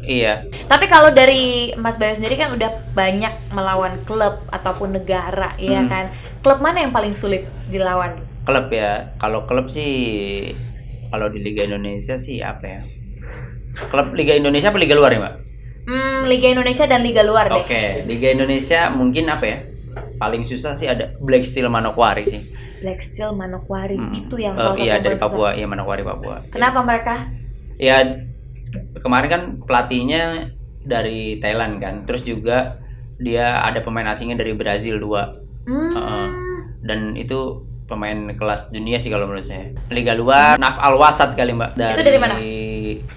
iya 0.02 0.48
Tapi 0.66 0.88
kalau 0.88 1.12
dari 1.12 1.74
Mas 1.76 1.96
Bayu 1.96 2.16
sendiri 2.16 2.34
kan 2.34 2.50
udah 2.50 2.72
banyak 2.94 3.30
melawan 3.50 4.00
klub 4.04 4.40
ataupun 4.48 4.96
negara, 4.96 5.54
ya 5.56 5.80
Hmm. 5.80 5.88
kan? 5.88 6.06
Klub 6.40 6.60
mana 6.60 6.80
yang 6.80 6.90
paling 6.90 7.12
sulit 7.12 7.44
dilawan? 7.68 8.16
klub 8.40 8.72
ya 8.72 9.14
kalau 9.18 9.46
klub 9.46 9.70
sih 9.70 10.50
kalau 11.10 11.28
di 11.28 11.40
Liga 11.40 11.66
Indonesia 11.66 12.16
sih 12.16 12.40
apa 12.40 12.66
ya 12.66 12.82
klub 13.88 14.14
Liga 14.14 14.34
Indonesia 14.34 14.70
apa 14.70 14.78
Liga 14.78 14.96
luar 14.96 15.12
ya 15.12 15.20
mbak 15.20 15.36
Hmm, 15.90 16.30
Liga 16.30 16.54
Indonesia 16.54 16.86
dan 16.86 17.02
Liga 17.02 17.26
luar 17.26 17.50
deh. 17.50 17.66
Oke, 17.66 18.06
Liga 18.06 18.30
Indonesia 18.30 18.94
mungkin 18.94 19.26
apa 19.26 19.42
ya? 19.42 19.58
Paling 20.22 20.46
susah 20.46 20.78
sih 20.78 20.86
ada 20.86 21.18
Black 21.18 21.42
Steel 21.42 21.66
Manokwari 21.66 22.30
sih. 22.30 22.46
Black 22.86 23.02
Steel 23.02 23.34
Manokwari 23.34 23.98
Hmm. 23.98 24.14
itu 24.14 24.38
yang 24.38 24.54
Eh, 24.54 24.62
salah 24.62 24.78
satu 24.78 24.86
iya 24.86 25.02
dari. 25.02 25.18
Papua, 25.18 25.58
iya 25.58 25.66
Manokwari 25.66 26.06
Papua. 26.06 26.46
Kenapa 26.54 26.86
mereka? 26.86 27.34
Ya 27.82 28.06
kemarin 29.02 29.30
kan 29.34 29.42
pelatihnya 29.66 30.54
dari 30.86 31.42
Thailand 31.42 31.82
kan, 31.82 32.06
terus 32.06 32.22
juga 32.22 32.78
dia 33.18 33.58
ada 33.58 33.82
pemain 33.82 34.06
asingnya 34.06 34.38
dari 34.38 34.54
Brazil 34.54 35.02
dua 35.02 35.34
Hmm. 35.66 35.90
Heeh. 35.90 36.28
dan 36.80 37.18
itu 37.18 37.66
pemain 37.90 38.16
kelas 38.38 38.70
dunia 38.70 39.02
sih 39.02 39.10
kalau 39.10 39.26
menurut 39.26 39.42
saya. 39.44 39.74
Liga 39.90 40.14
luar 40.14 40.62
Naf 40.62 40.78
Al 40.78 40.94
Wasat 40.96 41.34
kali 41.34 41.52
mbak. 41.52 41.74
Itu 41.74 42.06
dari 42.06 42.22
mana? 42.22 42.38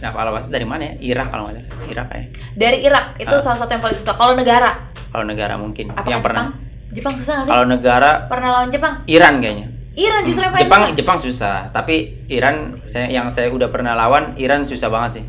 Naf 0.01 0.17
Al 0.17 0.33
Wasat 0.33 0.49
dari 0.49 0.65
mana 0.65 0.83
ya? 0.89 0.95
Irak 1.13 1.29
kalau 1.29 1.47
nggak 1.47 1.61
salah. 1.61 1.87
Irak 1.87 2.07
ya. 2.09 2.23
Dari 2.57 2.79
Irak 2.83 3.05
itu 3.21 3.37
Ah. 3.37 3.43
salah 3.45 3.59
satu 3.61 3.71
yang 3.77 3.83
paling 3.85 3.99
susah. 4.01 4.15
Kalau 4.17 4.35
negara, 4.35 4.71
Kalau 5.13 5.25
negara 5.29 5.55
mungkin 5.61 5.93
apakah 5.93 6.09
yang 6.09 6.25
pernah. 6.25 6.45
Jepang? 6.49 6.97
Jepang 6.97 7.15
susah 7.15 7.33
nggak 7.37 7.47
sih? 7.47 7.53
Kalau 7.53 7.65
negara 7.69 8.11
Pernah 8.33 8.49
lawan 8.49 8.69
Jepang? 8.73 8.95
Iran 9.07 9.35
kayaknya. 9.45 9.67
Iran 9.93 10.21
justru 10.25 10.41
yang 10.41 10.53
paling 10.57 10.65
Jepang 10.65 10.81
susah. 10.81 10.97
Jepang 10.97 11.19
susah, 11.21 11.57
tapi 11.69 11.95
Iran 12.33 12.57
saya 12.89 13.13
yang 13.13 13.29
saya 13.29 13.53
udah 13.53 13.69
pernah 13.69 13.93
lawan 13.93 14.41
Iran 14.41 14.65
susah 14.65 14.89
banget 14.89 15.21
sih. 15.21 15.25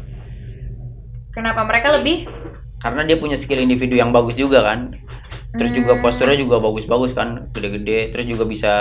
Kenapa 1.35 1.67
mereka 1.67 1.91
lebih? 1.91 2.29
Karena 2.79 3.03
dia 3.03 3.19
punya 3.19 3.35
skill 3.35 3.59
individu 3.59 3.95
yang 3.95 4.11
bagus 4.11 4.39
juga 4.39 4.63
kan. 4.63 4.91
Terus 5.53 5.69
juga 5.69 5.93
Hmm. 5.93 6.01
posturnya 6.01 6.33
juga 6.33 6.57
bagus-bagus 6.57 7.13
kan, 7.13 7.49
gede-gede. 7.53 8.09
Terus 8.09 8.25
juga 8.25 8.43
bisa 8.49 8.73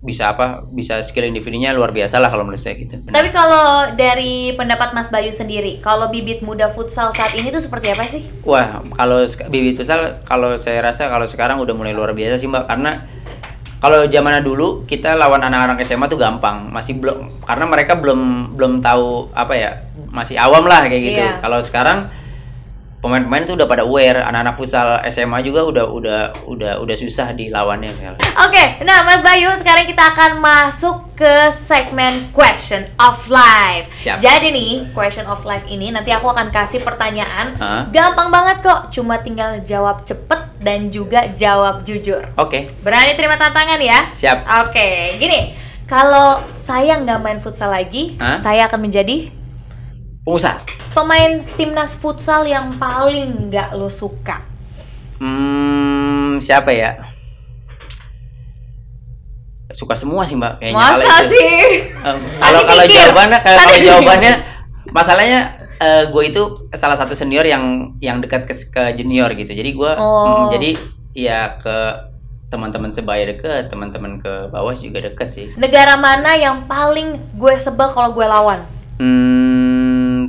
bisa 0.00 0.32
apa? 0.32 0.64
Bisa 0.64 0.96
skill 1.04 1.28
individunya 1.28 1.76
luar 1.76 1.92
biasa 1.92 2.16
lah 2.24 2.32
kalau 2.32 2.48
menurut 2.48 2.62
saya 2.62 2.72
gitu. 2.80 3.04
Tapi 3.04 3.28
kalau 3.36 3.92
dari 4.00 4.56
pendapat 4.56 4.96
Mas 4.96 5.12
Bayu 5.12 5.28
sendiri, 5.28 5.76
kalau 5.84 6.08
bibit 6.08 6.40
muda 6.40 6.72
futsal 6.72 7.12
saat 7.12 7.36
ini 7.36 7.52
tuh 7.52 7.60
seperti 7.60 7.92
apa 7.92 8.08
sih? 8.08 8.24
Wah, 8.48 8.80
kalau 8.96 9.20
bibit 9.52 9.76
futsal 9.76 10.24
kalau 10.24 10.56
saya 10.56 10.80
rasa 10.80 11.12
kalau 11.12 11.28
sekarang 11.28 11.60
udah 11.60 11.76
mulai 11.76 11.92
luar 11.92 12.16
biasa 12.16 12.40
sih 12.40 12.48
Mbak 12.48 12.64
karena 12.64 13.04
kalau 13.80 14.04
zaman 14.08 14.40
dulu 14.40 14.84
kita 14.88 15.16
lawan 15.16 15.40
anak-anak 15.40 15.80
SMA 15.84 16.08
tuh 16.08 16.20
gampang, 16.20 16.68
masih 16.72 16.96
belum 16.96 17.44
karena 17.44 17.64
mereka 17.68 17.96
belum 17.96 18.52
belum 18.56 18.80
tahu 18.80 19.32
apa 19.36 19.52
ya, 19.52 19.70
masih 20.08 20.40
awam 20.40 20.64
lah 20.64 20.84
kayak 20.88 21.02
gitu. 21.12 21.20
Iya. 21.20 21.44
Kalau 21.44 21.60
sekarang 21.60 22.08
pemain-pemain 23.00 23.48
tuh 23.48 23.56
udah 23.56 23.64
pada 23.64 23.82
aware, 23.82 24.20
anak-anak 24.20 24.54
futsal 24.60 25.00
SMA 25.08 25.40
juga 25.40 25.64
udah 25.64 25.84
udah 25.88 26.20
udah 26.44 26.72
udah 26.84 26.96
susah 26.96 27.32
dilawannya. 27.32 27.96
Oke, 28.44 28.64
nah 28.84 29.02
Mas 29.08 29.24
Bayu, 29.24 29.48
sekarang 29.56 29.88
kita 29.88 30.12
akan 30.12 30.38
masuk 30.38 31.16
ke 31.16 31.48
segmen 31.48 32.12
Question 32.36 32.84
of 33.00 33.24
Life. 33.32 33.88
Siap. 33.96 34.20
Jadi 34.20 34.52
nih, 34.52 34.72
Question 34.92 35.24
of 35.26 35.40
Life 35.48 35.64
ini 35.66 35.88
nanti 35.88 36.12
aku 36.12 36.28
akan 36.28 36.52
kasih 36.52 36.84
pertanyaan. 36.84 37.56
Hah? 37.56 37.82
Gampang 37.88 38.28
banget 38.28 38.60
kok, 38.60 38.92
cuma 38.92 39.16
tinggal 39.24 39.64
jawab 39.64 40.04
cepet 40.04 40.60
dan 40.60 40.92
juga 40.92 41.24
jawab 41.32 41.82
jujur. 41.88 42.20
Oke, 42.36 42.68
Berani 42.84 43.16
terima 43.16 43.40
tantangan 43.40 43.80
ya? 43.80 44.12
siap. 44.12 44.44
Oke, 44.68 45.16
gini. 45.16 45.56
Kalau 45.90 46.38
saya 46.54 47.02
nggak 47.02 47.18
main 47.18 47.40
futsal 47.42 47.74
lagi, 47.74 48.14
Hah? 48.14 48.38
saya 48.38 48.70
akan 48.70 48.86
menjadi 48.86 49.39
Pengusaha. 50.20 50.60
pemain 50.90 51.40
timnas 51.54 51.94
futsal 51.94 52.44
yang 52.44 52.76
paling 52.76 53.48
nggak 53.48 53.72
lo 53.72 53.88
suka. 53.88 54.42
Hmm, 55.16 56.36
siapa 56.38 56.70
ya? 56.70 56.98
Suka 59.70 59.94
semua 59.94 60.26
sih 60.26 60.34
Mbak 60.34 60.58
kayaknya. 60.58 60.76
Masa 60.76 60.98
kalau 60.98 61.22
itu. 61.22 61.30
sih? 61.30 61.54
Em, 61.94 62.18
kalau 62.36 62.60
kalau 62.66 62.84
jawabannya 62.84 63.38
kalau, 63.40 63.76
jawabannya 63.78 64.32
masalahnya 64.90 65.40
gue 65.80 66.22
itu 66.26 66.42
salah 66.74 66.92
satu 66.92 67.14
senior 67.14 67.46
yang 67.46 67.96
yang 67.98 68.20
dekat 68.20 68.44
ke, 68.44 68.54
ke 68.68 68.82
junior 68.94 69.32
gitu 69.32 69.48
jadi 69.50 69.70
gue 69.70 69.92
Oh. 69.96 70.52
jadi 70.52 70.76
ya 71.16 71.56
ke 71.56 71.76
teman-teman 72.52 72.92
sebaya 72.92 73.24
deket 73.24 73.72
teman-teman 73.72 74.20
ke 74.20 74.50
bawah 74.50 74.74
juga 74.74 75.00
deket 75.00 75.28
sih 75.30 75.46
Negara 75.56 75.96
mana 75.96 76.36
yang 76.36 76.66
paling 76.66 77.16
gue 77.32 77.54
sebel 77.56 77.88
kalau 77.88 78.12
gue 78.12 78.26
lawan? 78.26 78.60
hmm, 78.98 79.39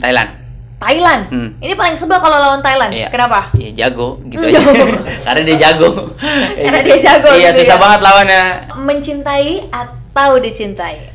Thailand 0.01 0.41
Thailand. 0.81 1.29
Hmm. 1.29 1.49
Ini 1.61 1.77
paling 1.77 1.93
sebel 1.93 2.17
kalau 2.17 2.41
lawan 2.41 2.65
Thailand. 2.65 2.89
Iya. 2.89 3.13
Kenapa? 3.13 3.53
ya 3.53 3.69
jago 3.85 4.17
gitu 4.25 4.41
aja 4.49 4.57
karena 5.29 5.41
dia 5.45 5.57
jago 5.69 5.89
Karena 6.57 6.79
dia 6.81 6.97
jago 6.97 7.29
iya 7.37 7.53
gitu 7.53 7.61
susah 7.61 7.77
ya. 7.77 7.81
banget 7.85 7.99
lawannya 8.01 8.43
Mencintai 8.81 9.69
atau 9.69 10.41
dicintai? 10.41 11.13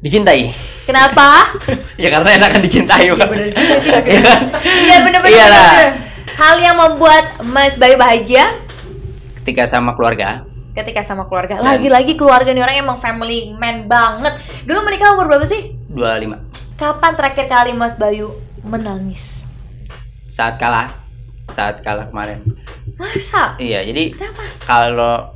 dicintai 0.00 0.48
Kenapa? 0.88 1.54
ya 2.02 2.08
karena 2.10 2.28
enakan 2.40 2.60
dicintai 2.64 3.04
Pak. 3.14 3.28
bener 3.30 3.46
juga 3.52 3.76
sih. 3.78 3.92
Iya 3.92 4.00
kan? 4.00 4.40
Iya 4.64 4.96
bener-bener. 5.06 5.36
Iya 5.38 5.46
lah. 5.52 5.72
Hal 6.40 6.54
yang 6.58 6.76
membuat 6.80 7.24
Mas 7.44 7.76
Bayu 7.76 8.00
bahagia 8.00 8.58
ketika 9.44 9.68
sama 9.68 9.92
keluarga 9.94 10.42
ketika 10.70 11.04
sama 11.04 11.28
keluarga. 11.28 11.60
Lagi-lagi 11.60 12.16
keluarga 12.16 12.50
nih 12.56 12.62
orang 12.64 12.76
emang 12.80 12.96
family 12.96 13.52
man 13.52 13.84
banget. 13.84 14.40
Dulu 14.64 14.78
menikah 14.88 15.12
umur 15.12 15.28
berapa 15.28 15.44
sih? 15.44 15.76
25 15.92 16.49
Kapan 16.80 17.12
terakhir 17.12 17.44
kali 17.44 17.76
Mas 17.76 17.92
Bayu 17.94 18.32
menangis? 18.64 19.44
saat 20.30 20.56
kalah 20.56 20.94
saat 21.50 21.82
kalah 21.82 22.06
kemarin 22.06 22.38
Masa? 22.94 23.58
iya 23.58 23.82
jadi 23.82 24.14
Kenapa? 24.14 24.42
kalau 24.62 25.34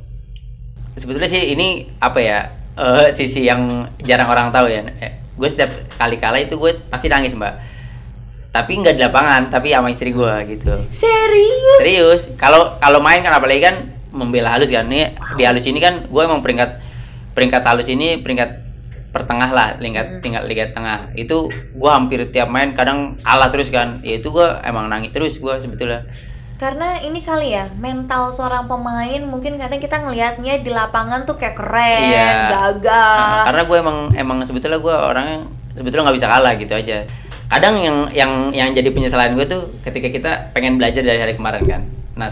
sebetulnya 0.95 1.27
sih 1.27 1.51
ini 1.51 1.91
apa 1.99 2.15
ya 2.17 2.47
eh, 2.73 3.11
sisi 3.11 3.43
yang 3.43 3.85
jarang 3.99 4.31
orang 4.31 4.55
tahu 4.55 4.71
ya 4.71 4.87
Eh, 4.97 5.19
gue 5.35 5.49
setiap 5.51 5.67
kali 5.99 6.15
kalah 6.15 6.39
itu 6.39 6.55
gue 6.55 6.79
pasti 6.87 7.11
nangis 7.11 7.35
mbak 7.35 7.59
tapi 8.49 8.79
nggak 8.79 8.95
di 8.95 9.03
lapangan 9.03 9.51
tapi 9.51 9.75
sama 9.75 9.91
istri 9.91 10.15
gue 10.15 10.33
gitu 10.47 10.87
Serius? 10.95 11.77
serius 11.77 12.21
kalau 12.39 12.79
kalau 12.79 13.03
main 13.03 13.19
kan 13.19 13.35
apalagi 13.35 13.59
kan 13.59 13.75
membela 14.15 14.55
halus 14.55 14.71
kan 14.71 14.87
ini 14.87 15.11
di 15.35 15.43
halus 15.43 15.67
ini 15.67 15.77
kan 15.77 16.07
gue 16.07 16.21
emang 16.23 16.39
peringkat 16.39 16.79
peringkat 17.35 17.61
halus 17.67 17.91
ini 17.91 18.23
peringkat 18.23 18.64
pertengah 19.15 19.47
lah 19.55 19.79
peringkat 19.79 20.19
tingkat 20.19 20.43
liga 20.43 20.67
tengah. 20.75 21.15
Itu 21.15 21.47
gue 21.47 21.91
hampir 21.91 22.27
tiap 22.35 22.51
main 22.51 22.75
kadang 22.75 23.15
kalah 23.23 23.47
terus 23.47 23.71
kan. 23.71 24.03
Ya 24.03 24.19
itu 24.19 24.27
gue 24.27 24.43
emang 24.67 24.91
nangis 24.91 25.15
terus 25.15 25.39
gue 25.39 25.55
sebetulnya. 25.55 26.03
Karena 26.55 27.03
ini 27.03 27.19
kali 27.19 27.51
ya, 27.51 27.67
mental 27.75 28.31
seorang 28.31 28.63
pemain 28.67 29.19
mungkin 29.27 29.59
kadang 29.59 29.75
kita 29.79 29.99
ngelihatnya 30.07 30.63
di 30.63 30.71
lapangan 30.71 31.27
tuh 31.27 31.35
kayak 31.35 31.55
keren, 31.59 32.15
Iya. 32.15 32.31
gagah. 32.47 33.19
Nah, 33.19 33.43
karena 33.51 33.61
gue 33.67 33.77
emang 33.79 33.97
emang 34.15 34.37
sebetulnya 34.47 34.79
gue 34.79 34.95
orangnya 34.95 35.39
sebetulnya 35.75 36.07
nggak 36.07 36.17
bisa 36.19 36.31
kalah 36.31 36.53
gitu 36.55 36.71
aja. 36.71 37.03
Kadang 37.51 37.83
yang 37.83 37.97
yang 38.15 38.31
yang 38.55 38.69
jadi 38.71 38.87
penyesalan 38.87 39.35
gue 39.35 39.43
tuh 39.43 39.67
ketika 39.83 40.07
kita 40.07 40.31
pengen 40.55 40.79
belajar 40.79 41.03
dari 41.03 41.19
hari 41.19 41.35
kemarin 41.35 41.63
kan. 41.67 41.81
Nah 42.15 42.31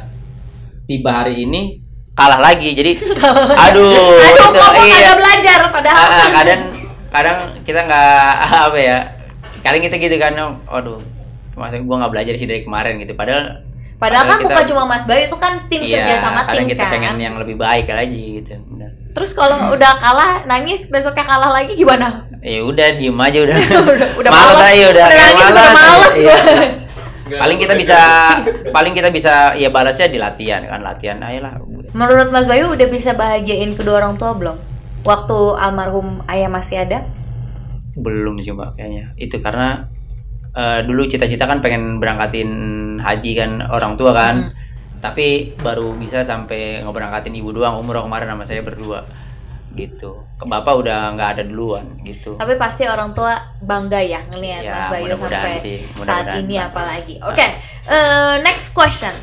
tiba 0.88 1.12
hari 1.12 1.44
ini 1.44 1.83
kalah 2.14 2.40
lagi 2.40 2.70
jadi 2.72 2.92
aduh 3.66 3.90
Aduh, 3.90 4.22
itu, 4.22 4.46
kok 4.54 4.74
iya. 4.80 5.14
belajar 5.14 5.60
padahal. 5.70 5.98
Ah, 6.00 6.14
ah, 6.16 6.30
kadang 6.32 6.62
kadang 7.10 7.38
kita 7.62 7.80
nggak 7.84 8.34
apa 8.70 8.78
ya 8.78 8.98
kadang 9.60 9.82
kita 9.82 9.96
gitu 9.98 10.16
kan 10.18 10.34
aduh 10.68 11.02
masa 11.54 11.78
gue 11.78 11.86
nggak 11.86 12.12
belajar 12.12 12.34
sih 12.34 12.46
dari 12.46 12.62
kemarin 12.62 12.98
gitu 12.98 13.14
padahal 13.14 13.62
Padahal 13.94 14.26
kan 14.28 14.36
kita- 14.36 14.52
bukan 14.52 14.66
cuma 14.68 14.84
Mas 14.84 15.08
Bayu 15.08 15.32
itu 15.32 15.38
kan 15.40 15.64
tim 15.66 15.80
iya, 15.80 16.04
kerja 16.04 16.16
sama 16.20 16.44
kadang 16.44 16.68
tim 16.68 16.76
kita 16.76 16.84
kan. 16.84 16.92
pengen 16.92 17.16
yang 17.18 17.36
lebih 17.40 17.56
baik 17.56 17.88
lagi 17.88 18.42
gitu 18.42 18.60
Udah. 18.68 18.90
Terus 19.14 19.32
kalau 19.32 19.72
udah 19.72 19.92
kalah 19.96 20.44
nangis 20.44 20.90
besoknya 20.92 21.24
kalah 21.24 21.54
lagi 21.54 21.72
gimana? 21.74 22.28
ya 22.44 22.60
udah 22.60 23.00
diem 23.00 23.16
aja 23.16 23.40
udah 23.40 23.56
udah 23.96 24.08
udah 24.20 24.32
Males 24.34 24.58
males, 24.60 24.68
aja 24.68 24.86
udah, 24.92 25.06
kayak 25.08 25.22
nangis 25.24 25.46
udah 25.48 25.72
males. 25.72 26.14
Iya. 26.20 26.36
Paling 27.30 27.58
kita 27.58 27.74
bisa 27.74 27.98
paling 28.76 28.94
kita 28.94 29.10
bisa 29.10 29.56
ya 29.56 29.72
balasnya 29.72 30.12
di 30.12 30.20
latihan 30.20 30.64
kan 30.68 30.84
latihan 30.84 31.18
ayolah 31.24 31.60
Menurut 31.94 32.34
Mas 32.34 32.50
Bayu 32.50 32.74
udah 32.74 32.88
bisa 32.90 33.14
bahagiain 33.14 33.78
kedua 33.78 34.02
orang 34.02 34.18
tua 34.18 34.34
belum? 34.34 34.58
Waktu 35.06 35.38
almarhum 35.62 36.26
ayah 36.26 36.50
masih 36.50 36.82
ada? 36.82 37.06
belum 37.94 38.42
sih 38.42 38.50
mbak 38.50 38.74
kayaknya 38.74 39.14
itu 39.22 39.38
karena 39.38 39.86
eh, 40.54 40.82
dulu 40.82 41.06
cita-cita 41.06 41.46
kan 41.46 41.62
pengen 41.62 42.02
berangkatin 42.02 42.50
haji 42.98 43.32
kan 43.38 43.62
orang 43.70 43.94
tua 43.94 44.12
kan 44.18 44.50
Hmm. 44.50 44.54
tapi 44.98 45.54
baru 45.60 45.94
bisa 45.94 46.24
sampai 46.24 46.82
ngeberangkatin 46.82 47.36
ibu 47.36 47.52
doang 47.52 47.78
umroh 47.78 48.08
kemarin 48.08 48.34
sama 48.34 48.44
saya 48.48 48.64
berdua 48.64 49.04
gitu 49.74 50.22
ke 50.36 50.46
bapak 50.46 50.74
udah 50.76 51.14
nggak 51.14 51.30
ada 51.34 51.44
duluan 51.44 51.86
gitu 52.02 52.36
Tapi 52.36 52.54
pasti 52.56 52.86
orang 52.86 53.12
tua 53.12 53.34
bangga 53.60 53.98
ya 53.98 54.22
ngelihat 54.26 54.62
Ya, 54.62 54.72
Mas 54.72 54.88
Bayu 54.90 55.04
mudah-mudahan 55.08 55.42
sampai 55.44 55.54
sih, 55.58 55.78
saat 55.94 55.98
mudah-mudahan 55.98 56.40
ini 56.40 56.56
bangga. 56.56 56.68
apalagi. 56.70 57.16
Oke, 57.20 57.48
eh, 57.88 58.34
next 58.40 58.72
question. 58.72 59.14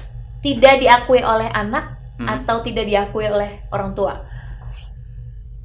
Tidak 0.41 0.75
diakui 0.77 1.21
oleh 1.21 1.49
anak 1.49 1.85
Hmm. 2.17 2.29
atau 2.29 2.61
tidak 2.61 2.85
diakui 2.85 3.25
oleh 3.25 3.65
orang 3.71 3.95
tua? 3.95 4.13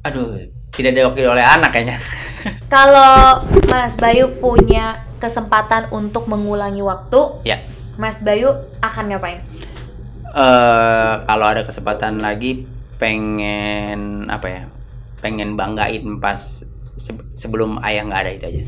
aduh 0.00 0.38
tidak 0.70 0.94
diwakili 0.94 1.26
oleh 1.26 1.42
anak 1.42 1.68
kayaknya 1.68 1.98
Kalau 2.72 3.42
Mas 3.66 3.96
Bayu 3.96 4.38
punya 4.38 5.02
kesempatan 5.18 5.90
untuk 5.90 6.24
mengulangi 6.26 6.78
waktu, 6.78 7.42
Ya. 7.42 7.58
Mas 7.96 8.20
Bayu 8.20 8.48
akan 8.78 9.04
ngapain? 9.08 9.42
eh 10.28 11.12
kalau 11.22 11.46
ada 11.46 11.60
kesempatan 11.60 12.20
lagi 12.20 12.68
pengen 12.96 14.28
apa 14.28 14.46
ya? 14.48 14.62
Pengen 15.20 15.56
banggain 15.56 16.20
pas 16.20 16.64
se- 16.96 17.28
sebelum 17.36 17.80
ayah 17.84 18.04
nggak 18.08 18.20
ada 18.24 18.32
itu 18.32 18.44
aja. 18.48 18.62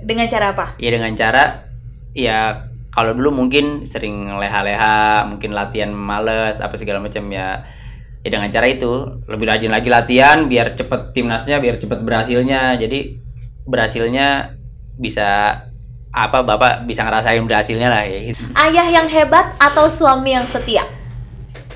Dengan 0.00 0.26
cara 0.28 0.46
apa? 0.56 0.66
Ya 0.80 0.90
dengan 0.92 1.12
cara 1.16 1.68
ya 2.16 2.60
kalau 2.90 3.14
dulu 3.14 3.46
mungkin 3.46 3.86
sering 3.86 4.26
leha-leha, 4.34 5.22
mungkin 5.30 5.54
latihan 5.54 5.94
males 5.94 6.58
apa 6.58 6.74
segala 6.74 6.98
macam 6.98 7.28
ya. 7.30 7.62
Ya 8.20 8.28
dengan 8.28 8.52
cara 8.52 8.68
itu 8.68 9.22
lebih 9.24 9.48
rajin 9.48 9.72
lagi 9.72 9.88
latihan 9.88 10.44
biar 10.44 10.76
cepet 10.76 11.16
timnasnya, 11.16 11.56
biar 11.56 11.80
cepet 11.80 12.04
berhasilnya. 12.04 12.76
Jadi 12.76 13.16
berhasilnya 13.64 14.58
bisa 15.00 15.56
apa 16.10 16.42
bapak 16.42 16.90
bisa 16.90 17.06
ngerasain 17.06 17.40
berhasilnya 17.46 17.88
lah 17.88 18.02
ya 18.04 18.18
gitu. 18.34 18.42
Ayah 18.58 18.88
yang 18.90 19.06
hebat 19.06 19.54
atau 19.62 19.86
suami 19.86 20.34
yang 20.34 20.44
setia? 20.44 20.84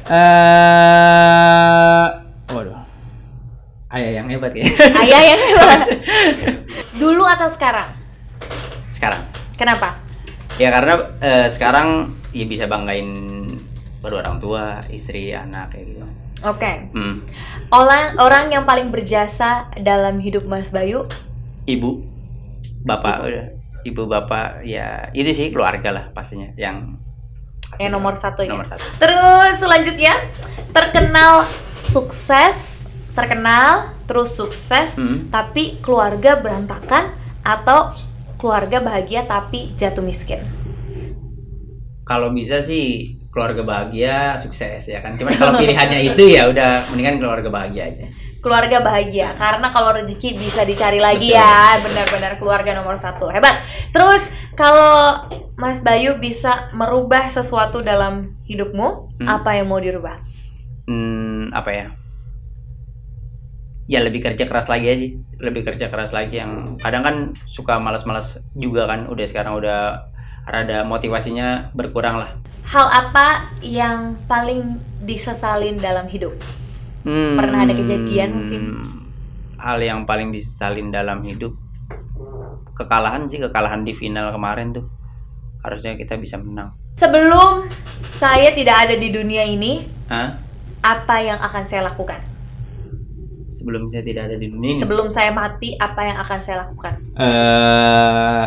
Eh, 0.04 2.04
waduh. 2.52 2.76
Ayah 3.88 4.20
yang 4.20 4.28
hebat 4.28 4.52
ya. 4.52 4.68
Ayah 5.00 5.22
yang 5.32 5.40
hebat. 5.40 5.80
Dulu 7.00 7.24
atau 7.24 7.48
sekarang? 7.48 7.96
Sekarang. 8.92 9.24
Kenapa? 9.56 9.96
Ya 10.60 10.68
karena 10.68 11.08
eh, 11.24 11.48
sekarang 11.48 12.20
ya 12.36 12.44
bisa 12.44 12.68
banggain 12.68 13.08
baru 14.04 14.20
orang 14.20 14.44
tua, 14.44 14.84
istri, 14.92 15.32
anak 15.32 15.72
kayak 15.72 15.96
gitu. 15.96 16.04
Oke. 16.44 16.92
Hmm. 16.92 17.24
Orang 17.72 18.20
orang 18.20 18.52
yang 18.52 18.68
paling 18.68 18.92
berjasa 18.92 19.72
dalam 19.80 20.20
hidup 20.20 20.44
Mas 20.44 20.68
Bayu 20.68 21.08
Ibu, 21.64 22.04
bapak 22.84 23.16
udah. 23.24 23.46
Ibu 23.84 24.04
bapak 24.04 24.64
ya 24.64 25.08
itu 25.16 25.32
sih 25.32 25.48
keluarga 25.52 25.92
lah 25.92 26.04
pastinya 26.12 26.52
yang 26.56 26.96
yang 27.80 27.92
nomor 27.92 28.14
satu 28.14 28.42
ya. 28.42 28.50
nomor 28.50 28.66
satu. 28.66 28.82
Terus 28.98 29.58
selanjutnya 29.58 30.14
terkenal 30.70 31.46
sukses, 31.78 32.86
terkenal 33.14 33.94
terus 34.04 34.34
sukses, 34.36 34.98
Hmm. 35.00 35.32
tapi 35.32 35.78
keluarga 35.80 36.36
berantakan 36.36 37.14
atau 37.40 37.94
keluarga 38.36 38.82
bahagia 38.82 39.24
tapi 39.24 39.72
jatuh 39.74 40.04
miskin. 40.04 40.42
Kalau 42.04 42.36
bisa 42.36 42.60
sih 42.60 43.16
keluarga 43.32 43.64
bahagia 43.64 44.36
sukses 44.36 44.86
ya 44.86 45.00
kan. 45.00 45.16
Cuman 45.16 45.32
kalau 45.34 45.52
pilihannya 45.56 46.12
itu 46.12 46.28
ya 46.36 46.46
udah 46.52 46.86
mendingan 46.92 47.16
keluarga 47.18 47.48
bahagia 47.48 47.88
aja. 47.90 48.04
Keluarga 48.44 48.84
bahagia 48.84 49.32
karena 49.34 49.72
kalau 49.72 49.96
rezeki 49.96 50.36
bisa 50.36 50.62
dicari 50.62 51.00
lagi 51.00 51.32
Betul. 51.32 51.40
ya, 51.40 51.80
benar-benar 51.80 52.32
keluarga 52.36 52.76
nomor 52.76 53.00
satu 53.00 53.32
hebat. 53.32 53.56
Terus 53.88 54.28
kalau 54.52 55.24
Mas 55.56 55.80
Bayu 55.80 56.20
bisa 56.20 56.68
merubah 56.70 57.24
sesuatu 57.26 57.80
dalam 57.80 58.36
hidupmu, 58.44 59.16
Hmm. 59.16 59.28
apa 59.30 59.56
yang 59.56 59.72
mau 59.72 59.80
dirubah? 59.80 60.20
hmm, 60.84 61.48
apa 61.56 61.70
ya 61.72 61.86
ya 63.84 64.00
lebih 64.00 64.20
kerja 64.20 64.44
keras 64.44 64.68
lagi 64.68 64.88
aja 64.88 64.98
sih 65.00 65.10
lebih 65.40 65.64
kerja 65.64 65.88
keras 65.88 66.12
lagi 66.12 66.40
yang 66.40 66.76
kadang 66.76 67.04
kan 67.04 67.16
suka 67.44 67.76
malas-malas 67.76 68.40
juga 68.52 68.84
kan 68.84 69.04
udah 69.04 69.26
sekarang 69.28 69.56
udah 69.56 70.08
rada 70.44 70.84
motivasinya 70.84 71.72
berkurang 71.72 72.20
lah 72.20 72.30
Hal 72.64 72.88
apa 72.88 73.52
yang 73.60 74.16
paling 74.24 74.80
disesalin 75.04 75.76
dalam 75.76 76.08
hidup? 76.08 76.32
Hmm, 77.04 77.36
Pernah 77.36 77.58
ada 77.62 77.74
kejadian 77.74 78.28
mungkin? 78.32 78.62
hal 79.54 79.78
yang 79.78 80.04
paling 80.04 80.28
disesalin 80.28 80.88
dalam 80.88 81.20
hidup 81.20 81.52
kekalahan 82.72 83.24
sih 83.24 83.38
kekalahan 83.38 83.80
di 83.80 83.92
final 83.92 84.28
kemarin 84.28 84.72
tuh 84.72 84.84
harusnya 85.60 85.94
kita 85.94 86.16
bisa 86.16 86.36
menang 86.36 86.72
Sebelum 86.94 87.66
saya 88.10 88.52
tidak 88.52 88.86
ada 88.86 88.94
di 88.94 89.08
dunia 89.08 89.42
ini, 89.42 89.82
Hah? 90.06 90.36
apa 90.80 91.16
yang 91.18 91.40
akan 91.40 91.64
saya 91.64 91.84
lakukan? 91.84 92.20
sebelum 93.44 93.84
saya 93.86 94.00
tidak 94.00 94.28
ada 94.28 94.36
di 94.36 94.48
dunia 94.48 94.74
ini 94.74 94.80
Sebelum 94.80 95.08
saya 95.08 95.30
mati, 95.30 95.76
apa 95.76 96.00
yang 96.02 96.18
akan 96.18 96.38
saya 96.40 96.56
lakukan? 96.64 96.94
eh 97.14 98.44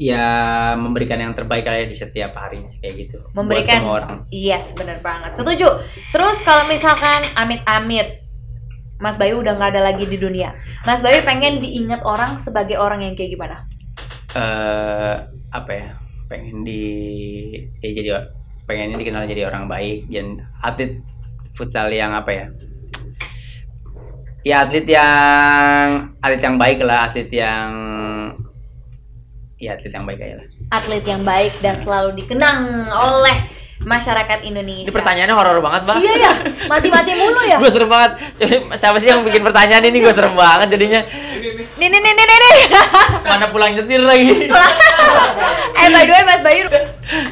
ya 0.00 0.26
memberikan 0.74 1.22
yang 1.22 1.32
terbaik 1.32 1.64
aja 1.70 1.86
di 1.86 1.94
setiap 1.94 2.34
harinya 2.34 2.74
kayak 2.82 2.94
gitu 3.06 3.22
buat 3.30 3.46
Memberikan 3.46 3.78
semua 3.82 3.94
orang 4.02 4.12
Yes, 4.34 4.74
bener 4.74 4.98
banget. 4.98 5.38
Setuju. 5.38 5.86
Terus 6.10 6.42
kalau 6.42 6.66
misalkan 6.66 7.22
amit-amit 7.38 8.26
Mas 8.98 9.14
Bayu 9.14 9.38
udah 9.42 9.54
nggak 9.54 9.74
ada 9.74 9.82
lagi 9.90 10.06
di 10.06 10.18
dunia. 10.18 10.54
Mas 10.82 10.98
Bayu 10.98 11.22
pengen 11.22 11.62
diingat 11.62 12.02
orang 12.02 12.42
sebagai 12.42 12.78
orang 12.78 13.06
yang 13.06 13.14
kayak 13.14 13.38
gimana? 13.38 13.66
eh 14.34 15.14
apa 15.54 15.70
ya 15.70 15.88
pengen 16.26 16.66
di 16.66 16.82
ya 17.78 17.90
jadi 17.94 18.10
pengennya 18.66 18.98
dikenal 18.98 19.30
jadi 19.30 19.46
orang 19.46 19.70
baik 19.70 20.10
dan 20.10 20.42
atlet 20.58 20.98
futsal 21.54 21.86
yang 21.94 22.10
apa 22.10 22.30
ya 22.34 22.46
ya 24.42 24.56
atlet 24.66 24.86
yang 24.90 26.10
atlet 26.18 26.42
yang 26.42 26.56
baik 26.58 26.82
lah 26.82 27.06
atlet 27.06 27.30
yang 27.30 27.70
ya 29.66 29.76
atlet 29.76 29.92
yang 29.94 30.06
baik 30.06 30.20
aja 30.20 30.34
lah. 30.38 30.46
Atlet 30.72 31.04
yang 31.04 31.22
baik 31.24 31.52
dan 31.64 31.74
selalu 31.80 32.10
dikenang 32.20 32.88
oleh 32.92 33.36
masyarakat 33.84 34.38
Indonesia. 34.48 34.88
ini 34.88 34.92
pertanyaannya 34.92 35.36
horor 35.36 35.58
banget 35.60 35.82
bang. 35.84 35.96
Iya 36.00 36.14
ya, 36.16 36.32
mati-mati 36.66 37.12
mulu 37.14 37.40
ya. 37.44 37.56
gue 37.62 37.70
serem 37.70 37.88
banget. 37.88 38.12
Jadi, 38.40 38.54
siapa 38.74 38.96
sih 38.98 39.08
yang 39.12 39.20
bikin 39.22 39.44
pertanyaan 39.44 39.84
ini? 39.84 40.00
Gue 40.00 40.12
serem 40.16 40.32
banget 40.32 40.72
jadinya. 40.74 41.00
Nih 41.76 41.88
nih 41.92 42.00
nih 42.00 42.12
nih 42.16 42.24
nih. 42.24 42.38
nih. 42.40 42.66
mana 43.30 43.46
pulang 43.52 43.76
nyetir 43.76 44.02
lagi? 44.02 44.32
Eh 45.74 45.88
by 45.92 46.02
the 46.08 46.12
way 46.16 46.24
Mas 46.24 46.40
Bayu. 46.40 46.64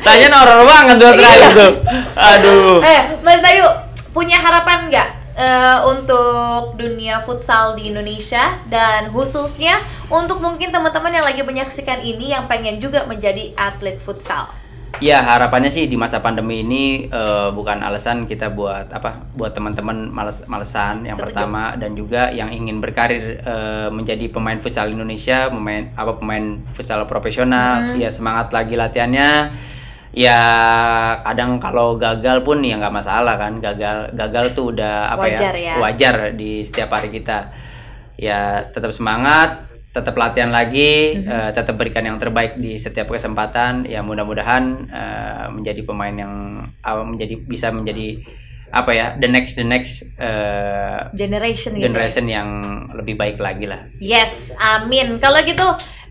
Tanya 0.05 0.29
horor 0.37 0.69
banget 0.69 0.97
tuh 1.01 1.11
terakhir 1.17 1.51
tuh. 1.57 1.73
Aduh. 2.15 2.79
Eh, 2.85 3.01
Mas 3.25 3.41
Bayu 3.41 3.65
punya 4.13 4.37
harapan 4.37 4.93
nggak 4.93 5.09
eh, 5.35 5.79
untuk 5.87 6.77
dunia 6.77 7.21
futsal 7.23 7.75
di 7.75 7.89
Indonesia 7.89 8.59
dan 8.69 9.13
khususnya 9.13 9.81
untuk 10.09 10.41
mungkin 10.41 10.69
teman-teman 10.71 11.13
yang 11.13 11.27
lagi 11.27 11.43
menyaksikan 11.43 12.01
ini 12.01 12.33
yang 12.33 12.49
pengen 12.49 12.79
juga 12.79 13.05
menjadi 13.09 13.53
atlet 13.57 13.97
futsal. 13.97 14.49
Ya 15.01 15.25
harapannya 15.25 15.73
sih 15.73 15.89
di 15.89 15.97
masa 15.97 16.21
pandemi 16.21 16.61
ini 16.63 17.09
eh, 17.09 17.49
bukan 17.51 17.81
alasan 17.81 18.29
kita 18.29 18.53
buat 18.53 18.93
apa 18.93 19.25
buat 19.33 19.51
teman-teman 19.57 20.13
males 20.13 20.45
malesan 20.47 21.09
yang 21.09 21.17
Setuju. 21.17 21.33
pertama 21.33 21.75
dan 21.81 21.97
juga 21.97 22.29
yang 22.31 22.53
ingin 22.53 22.79
berkarir 22.79 23.41
eh, 23.41 23.89
menjadi 23.89 24.29
pemain 24.29 24.61
futsal 24.61 24.93
Indonesia 24.93 25.49
pemain 25.49 25.91
apa 25.97 26.21
pemain 26.21 26.61
futsal 26.77 27.03
profesional 27.09 27.83
Hmm. 27.83 27.99
ya 27.99 28.13
semangat 28.13 28.53
lagi 28.53 28.77
latihannya 28.77 29.57
ya 30.13 30.41
kadang 31.25 31.57
kalau 31.57 31.97
gagal 31.97 32.45
pun 32.45 32.61
ya 32.61 32.77
nggak 32.77 32.93
masalah 32.93 33.41
kan 33.41 33.57
gagal 33.59 34.13
gagal 34.13 34.53
tuh 34.53 34.77
udah 34.77 35.09
apa 35.09 35.25
Wajar 35.25 35.55
ya 35.57 35.73
ya. 35.73 35.75
wajar 35.81 36.15
di 36.37 36.61
setiap 36.61 36.93
hari 36.93 37.09
kita 37.09 37.49
ya 38.21 38.61
tetap 38.69 38.93
semangat 38.93 39.73
tetap 39.93 40.17
latihan 40.17 40.49
lagi 40.49 41.17
Mhm. 41.17 41.29
eh, 41.29 41.51
tetap 41.53 41.77
berikan 41.77 42.05
yang 42.05 42.17
terbaik 42.21 42.57
di 42.57 42.77
setiap 42.77 43.09
kesempatan 43.09 43.85
ya 43.85 44.05
mudah-mudahan 44.05 44.65
eh, 44.89 45.47
menjadi 45.49 45.81
pemain 45.85 46.13
yang 46.13 46.33
apa, 46.81 47.05
menjadi 47.05 47.35
bisa 47.45 47.73
menjadi 47.73 48.17
apa 48.73 48.91
ya 48.97 49.07
the 49.21 49.29
next 49.29 49.61
the 49.61 49.67
next 49.67 50.01
eh, 50.17 51.13
Generation 51.13 51.77
gitu. 51.77 51.85
generation 51.93 52.25
yang 52.25 52.49
lebih 52.97 53.21
baik 53.21 53.37
lagi 53.37 53.69
lah 53.69 53.85
Yes, 54.01 54.57
amin. 54.59 55.21
Kalau 55.23 55.39
gitu, 55.45 55.63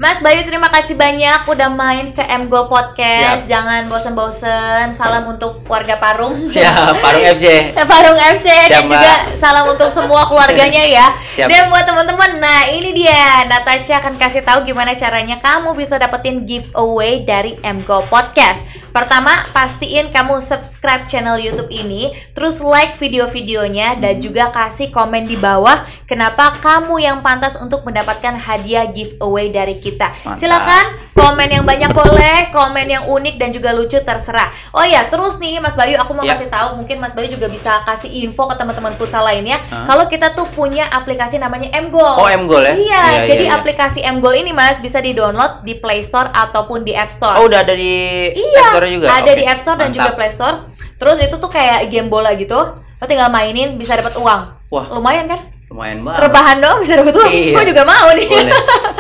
Mas 0.02 0.18
Bayu 0.18 0.42
terima 0.42 0.66
kasih 0.74 0.98
banyak 0.98 1.46
udah 1.46 1.70
main 1.70 2.10
ke 2.10 2.26
MGO 2.26 2.66
Podcast. 2.66 3.46
Siap. 3.46 3.52
Jangan 3.52 3.82
bosen-bosen. 3.86 4.90
Salam 4.98 5.30
untuk 5.30 5.62
warga 5.70 6.02
Parung. 6.02 6.46
siap 6.50 6.98
Parung 6.98 7.22
FC 7.22 7.70
Parung 7.92 8.18
FC 8.18 8.48
dan 8.50 8.66
Siap, 8.66 8.84
Mbak. 8.90 8.94
juga 8.98 9.14
salam 9.38 9.66
untuk 9.70 9.94
semua 9.94 10.26
keluarganya 10.26 10.84
ya. 10.90 11.08
Siap. 11.38 11.46
Dan 11.46 11.70
buat 11.70 11.86
teman-teman, 11.86 12.42
nah 12.42 12.66
ini 12.74 12.98
dia 12.98 13.46
Natasha 13.46 14.02
akan 14.02 14.18
kasih 14.18 14.42
tahu 14.42 14.66
gimana 14.66 14.98
caranya 14.98 15.38
kamu 15.38 15.78
bisa 15.78 16.02
dapetin 16.02 16.50
giveaway 16.50 17.22
dari 17.22 17.62
MGO 17.62 18.10
Podcast. 18.10 18.66
Pertama, 18.92 19.48
pastiin 19.56 20.12
kamu 20.12 20.44
subscribe 20.44 21.08
channel 21.08 21.40
YouTube 21.40 21.72
ini, 21.72 22.12
terus 22.36 22.51
like 22.60 22.92
video-videonya 22.94 23.96
dan 23.96 24.18
juga 24.18 24.50
kasih 24.50 24.90
komen 24.90 25.24
di 25.24 25.38
bawah 25.38 25.80
kenapa 26.04 26.58
kamu 26.58 27.00
yang 27.00 27.18
pantas 27.20 27.56
untuk 27.56 27.82
mendapatkan 27.82 28.36
hadiah 28.36 28.84
giveaway 28.86 29.48
dari 29.48 29.78
kita. 29.78 30.12
Mantap. 30.26 30.36
Silakan 30.36 30.86
komen 31.14 31.48
yang 31.48 31.62
banyak 31.62 31.92
boleh, 31.92 32.50
komen 32.50 32.88
yang 32.88 33.04
unik 33.06 33.36
dan 33.38 33.50
juga 33.50 33.72
lucu 33.72 33.96
terserah. 33.96 34.50
Oh 34.72 34.82
ya, 34.82 35.06
terus 35.06 35.38
nih 35.38 35.62
Mas 35.62 35.72
Bayu, 35.72 35.96
aku 35.96 36.12
mau 36.12 36.26
Ya. 36.26 36.34
kasih 36.34 36.50
tahu 36.50 36.76
mungkin 36.76 36.98
Mas 36.98 37.12
Bayu 37.12 37.28
juga 37.28 37.46
bisa 37.46 37.84
kasih 37.84 38.10
info 38.22 38.46
ke 38.46 38.56
teman-teman 38.56 38.96
futsal 38.96 39.22
lainnya 39.22 39.62
Hah? 39.64 39.86
kalau 39.86 40.06
kita 40.06 40.32
tuh 40.32 40.50
punya 40.50 40.88
aplikasi 40.88 41.38
namanya 41.38 41.70
Mgol. 41.80 42.02
oh 42.18 42.26
M 42.26 42.46
Goal 42.46 42.64
ya 42.64 42.74
Iya, 42.74 43.04
Iya, 43.04 43.22
jadi 43.28 43.46
iya. 43.46 43.56
aplikasi 43.56 44.02
Mgol 44.02 44.34
ini 44.38 44.50
Mas 44.50 44.78
bisa 44.78 44.98
di-download 44.98 45.62
di 45.62 45.78
Play 45.78 46.02
Store 46.02 46.28
ataupun 46.28 46.82
di 46.82 46.92
App 46.92 47.10
Store. 47.10 47.38
oh 47.38 47.46
udah 47.46 47.62
ada 47.62 47.76
di 47.76 47.94
Iya, 48.32 48.60
App 48.60 48.72
Store 48.72 48.88
juga 48.88 49.08
ada 49.12 49.22
Oke, 49.24 49.38
di 49.38 49.46
App 49.46 49.60
Store 49.60 49.78
dan 49.78 49.90
juga. 49.92 50.10
Play 50.12 50.32
Store. 50.32 50.56
Terus 51.02 51.18
itu 51.18 51.34
tuh 51.42 51.50
kayak 51.50 51.90
game 51.90 52.14
bola 52.14 52.38
gitu. 52.38 52.78
Lo 52.78 53.06
tinggal 53.10 53.34
mainin 53.34 53.82
bisa 53.82 53.98
dapat 53.98 54.14
uang. 54.22 54.42
Wah. 54.70 54.86
Lumayan 54.94 55.26
kan? 55.26 55.42
Lumayan 55.72 56.04
banget 56.04 56.28
Rebahan 56.28 56.58
doang 56.60 56.80
bisa 56.84 57.00
dapat 57.00 57.16
uang. 57.16 57.32
Iya. 57.32 57.56
Gue 57.56 57.66
juga 57.72 57.84
mau 57.88 58.08
nih. 58.12 58.28
Boleh. 58.28 58.54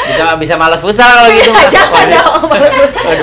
bisa 0.08 0.24
bisa 0.40 0.56
malas 0.56 0.80
futsal 0.80 1.04
kalau 1.04 1.30
gitu 1.36 1.52
Mbak. 1.54 1.68
Jangan 1.68 2.06
dong. 2.08 2.44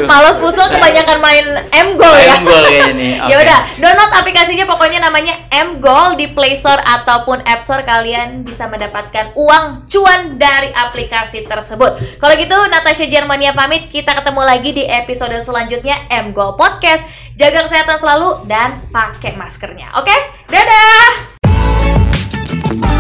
Malas 0.05 0.37
futsal 0.37 0.69
kebanyakan 0.69 1.19
main 1.25 1.47
M 1.73 1.97
Goal 1.97 2.13
ya. 2.13 2.37
Gol 2.45 2.65
kayaknya 2.69 2.95
nih. 2.95 3.15
Ya 3.33 3.37
udah, 3.41 3.59
download 3.81 4.13
aplikasinya 4.21 4.69
pokoknya 4.69 5.01
namanya 5.01 5.49
M 5.49 5.81
Goal 5.81 6.21
di 6.21 6.29
Play 6.37 6.61
Store 6.61 6.81
ataupun 6.81 7.41
App 7.49 7.65
Store 7.65 7.89
kalian 7.89 8.45
bisa 8.45 8.69
mendapatkan 8.69 9.33
uang 9.33 9.89
cuan 9.89 10.37
dari 10.37 10.69
aplikasi 10.69 11.49
tersebut. 11.49 12.21
Kalau 12.21 12.35
gitu 12.37 12.57
Natasha 12.69 13.09
Germania 13.09 13.57
pamit, 13.57 13.89
kita 13.89 14.13
ketemu 14.13 14.43
lagi 14.45 14.71
di 14.77 14.85
episode 14.85 15.35
selanjutnya 15.41 15.97
M 16.13 16.37
Goal 16.37 16.53
Podcast. 16.61 17.01
Jaga 17.33 17.65
kesehatan 17.65 17.97
selalu 17.97 18.45
dan 18.45 18.85
pakai 18.93 19.41
maskernya. 19.41 19.97
Oke? 19.97 20.13
Dadah. 20.53 22.98